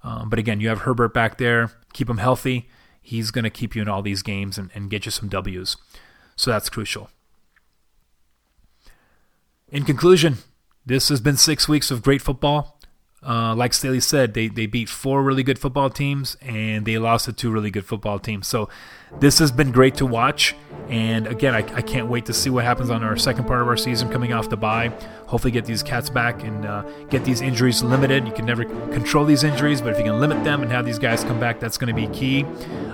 Um, 0.03 0.29
but 0.29 0.39
again, 0.39 0.61
you 0.61 0.69
have 0.69 0.81
Herbert 0.81 1.15
back 1.15 1.39
there. 1.39 1.71
Keep 1.93 2.11
him 2.11 2.19
healthy. 2.19 2.69
He's 3.01 3.31
going 3.31 3.45
to 3.45 3.51
keep 3.51 3.77
you 3.77 3.83
in 3.83 3.89
all 3.89 4.03
these 4.03 4.23
games 4.23 4.59
and, 4.59 4.71
and 4.75 4.91
get 4.91 5.05
you 5.05 5.11
some 5.11 5.29
W's. 5.29 5.77
So 6.37 6.51
that's 6.51 6.69
crucial. 6.69 7.11
In 9.69 9.85
conclusion, 9.85 10.39
this 10.85 11.09
has 11.11 11.21
been 11.21 11.37
six 11.37 11.69
weeks 11.69 11.91
of 11.91 12.03
great 12.03 12.23
football. 12.23 12.80
Uh, 13.23 13.55
like 13.55 13.75
Staley 13.75 14.01
said, 14.01 14.33
they, 14.33 14.49
they 14.49 14.65
beat 14.65 14.89
four 14.89 15.23
really 15.23 15.43
good 15.43 15.59
football 15.59 15.91
teams 15.91 16.39
and 16.41 16.87
they 16.87 16.97
lost 16.97 17.27
to 17.27 17.35
two 17.35 17.51
really 17.51 17.71
good 17.71 17.85
football 17.85 18.19
teams. 18.19 18.47
So 18.47 18.71
this 19.19 19.39
has 19.41 19.53
been 19.53 19.73
great 19.73 19.95
to 19.97 20.07
watch. 20.07 20.55
And 20.89 21.27
again, 21.27 21.55
I, 21.55 21.59
I 21.59 21.83
can't 21.83 22.09
wait 22.09 22.25
to 22.27 22.33
see 22.33 22.49
what 22.49 22.65
happens 22.65 22.89
on 22.89 23.05
our 23.05 23.17
second 23.17 23.45
part 23.45 23.61
of 23.61 23.69
our 23.69 23.77
season 23.77 24.09
coming 24.09 24.33
off 24.33 24.49
the 24.49 24.57
bye. 24.57 24.89
Hopefully, 25.27 25.51
get 25.53 25.65
these 25.65 25.83
cats 25.83 26.11
back 26.11 26.43
and 26.43 26.65
uh, 26.65 26.83
get 27.11 27.25
these 27.25 27.43
injuries 27.43 27.83
limited. 27.83 28.27
You 28.27 28.33
can 28.33 28.47
never 28.47 28.65
control 28.65 29.25
these 29.25 29.45
injuries, 29.45 29.81
but 29.81 29.93
if 29.93 29.99
you 29.99 30.05
can 30.05 30.19
limit 30.19 30.43
them 30.43 30.63
and 30.63 30.73
have 30.73 30.87
these 30.87 30.99
guys 30.99 31.23
come 31.23 31.39
back, 31.39 31.61
that's 31.61 31.79
going 31.79 31.95
to 31.95 32.09
be 32.09 32.13
key. 32.13 32.45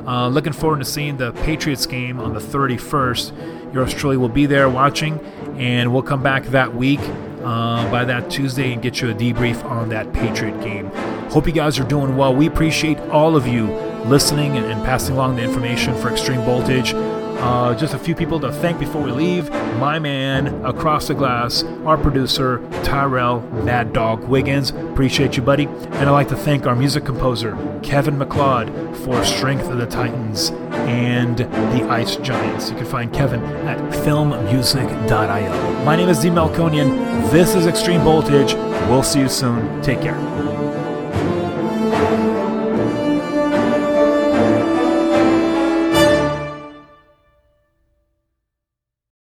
Uh, 0.07 0.29
looking 0.29 0.53
forward 0.53 0.81
to 0.81 0.85
seeing 0.85 1.17
the 1.17 1.33
Patriots 1.45 1.87
game 1.87 2.21
on 2.21 2.35
the 2.35 2.41
31st. 2.41 3.73
Yours 3.73 3.95
truly 3.95 4.17
will 4.17 4.29
be 4.29 4.45
there 4.45 4.69
watching, 4.69 5.19
and 5.57 5.93
we'll 5.93 6.03
come 6.03 6.23
back 6.23 6.45
that 6.47 6.75
week 6.75 7.01
uh, 7.47 7.89
by 7.91 8.05
that 8.05 8.29
Tuesday 8.29 8.73
and 8.73 8.83
get 8.83 9.01
you 9.01 9.11
a 9.11 9.15
debrief 9.15 9.65
on 9.65 9.89
that 9.91 10.13
Patriot 10.13 10.61
game. 10.63 10.91
Hope 11.31 11.47
you 11.47 11.53
guys 11.53 11.79
are 11.79 11.85
doing 11.85 12.17
well. 12.17 12.35
We 12.35 12.47
appreciate 12.47 12.99
all 13.11 13.37
of 13.37 13.47
you 13.47 13.67
listening 14.07 14.57
and, 14.57 14.67
and 14.67 14.85
passing 14.85 15.15
along 15.15 15.37
the 15.37 15.43
information 15.43 15.97
for 15.97 16.11
Extreme 16.11 16.43
Voltage. 16.43 16.93
Uh, 17.39 17.75
just 17.75 17.95
a 17.95 17.99
few 17.99 18.15
people 18.15 18.41
to 18.41 18.51
thank 18.51 18.79
before 18.79 19.03
we 19.03 19.11
leave. 19.11 19.51
My 19.79 19.99
man 19.99 20.65
across 20.65 21.09
the 21.09 21.15
glass, 21.15 21.63
our 21.85 21.97
producer, 21.99 22.67
Tyrell 22.83 23.41
Mad 23.63 23.93
Dog 23.93 24.25
Wiggins. 24.25 24.71
Appreciate 24.71 25.37
you, 25.37 25.43
buddy. 25.43 25.67
And 25.67 26.09
I'd 26.09 26.11
like 26.11 26.29
to 26.29 26.37
thank 26.37 26.67
our 26.67 26.75
music 26.75 27.05
composer, 27.05 27.57
Kevin 27.83 28.17
MacLeod, 28.19 28.97
for 28.99 29.23
Strength 29.25 29.69
of 29.69 29.79
the 29.79 29.87
Titans 29.87 30.51
and 30.87 31.39
the 31.39 31.87
Ice 31.91 32.17
Giants. 32.17 32.71
You 32.71 32.77
can 32.77 32.87
find 32.87 33.13
Kevin 33.13 33.43
at 33.67 33.79
filmmusic.io. 33.93 35.85
My 35.85 35.97
name 35.97 36.09
is 36.09 36.21
D. 36.21 36.29
Melkonian. 36.29 37.31
This 37.31 37.55
is 37.55 37.67
Extreme 37.67 38.01
Voltage. 38.01 38.55
We'll 38.89 39.03
see 39.03 39.21
you 39.21 39.29
soon. 39.29 39.83
Take 39.83 40.01
care. 40.01 40.56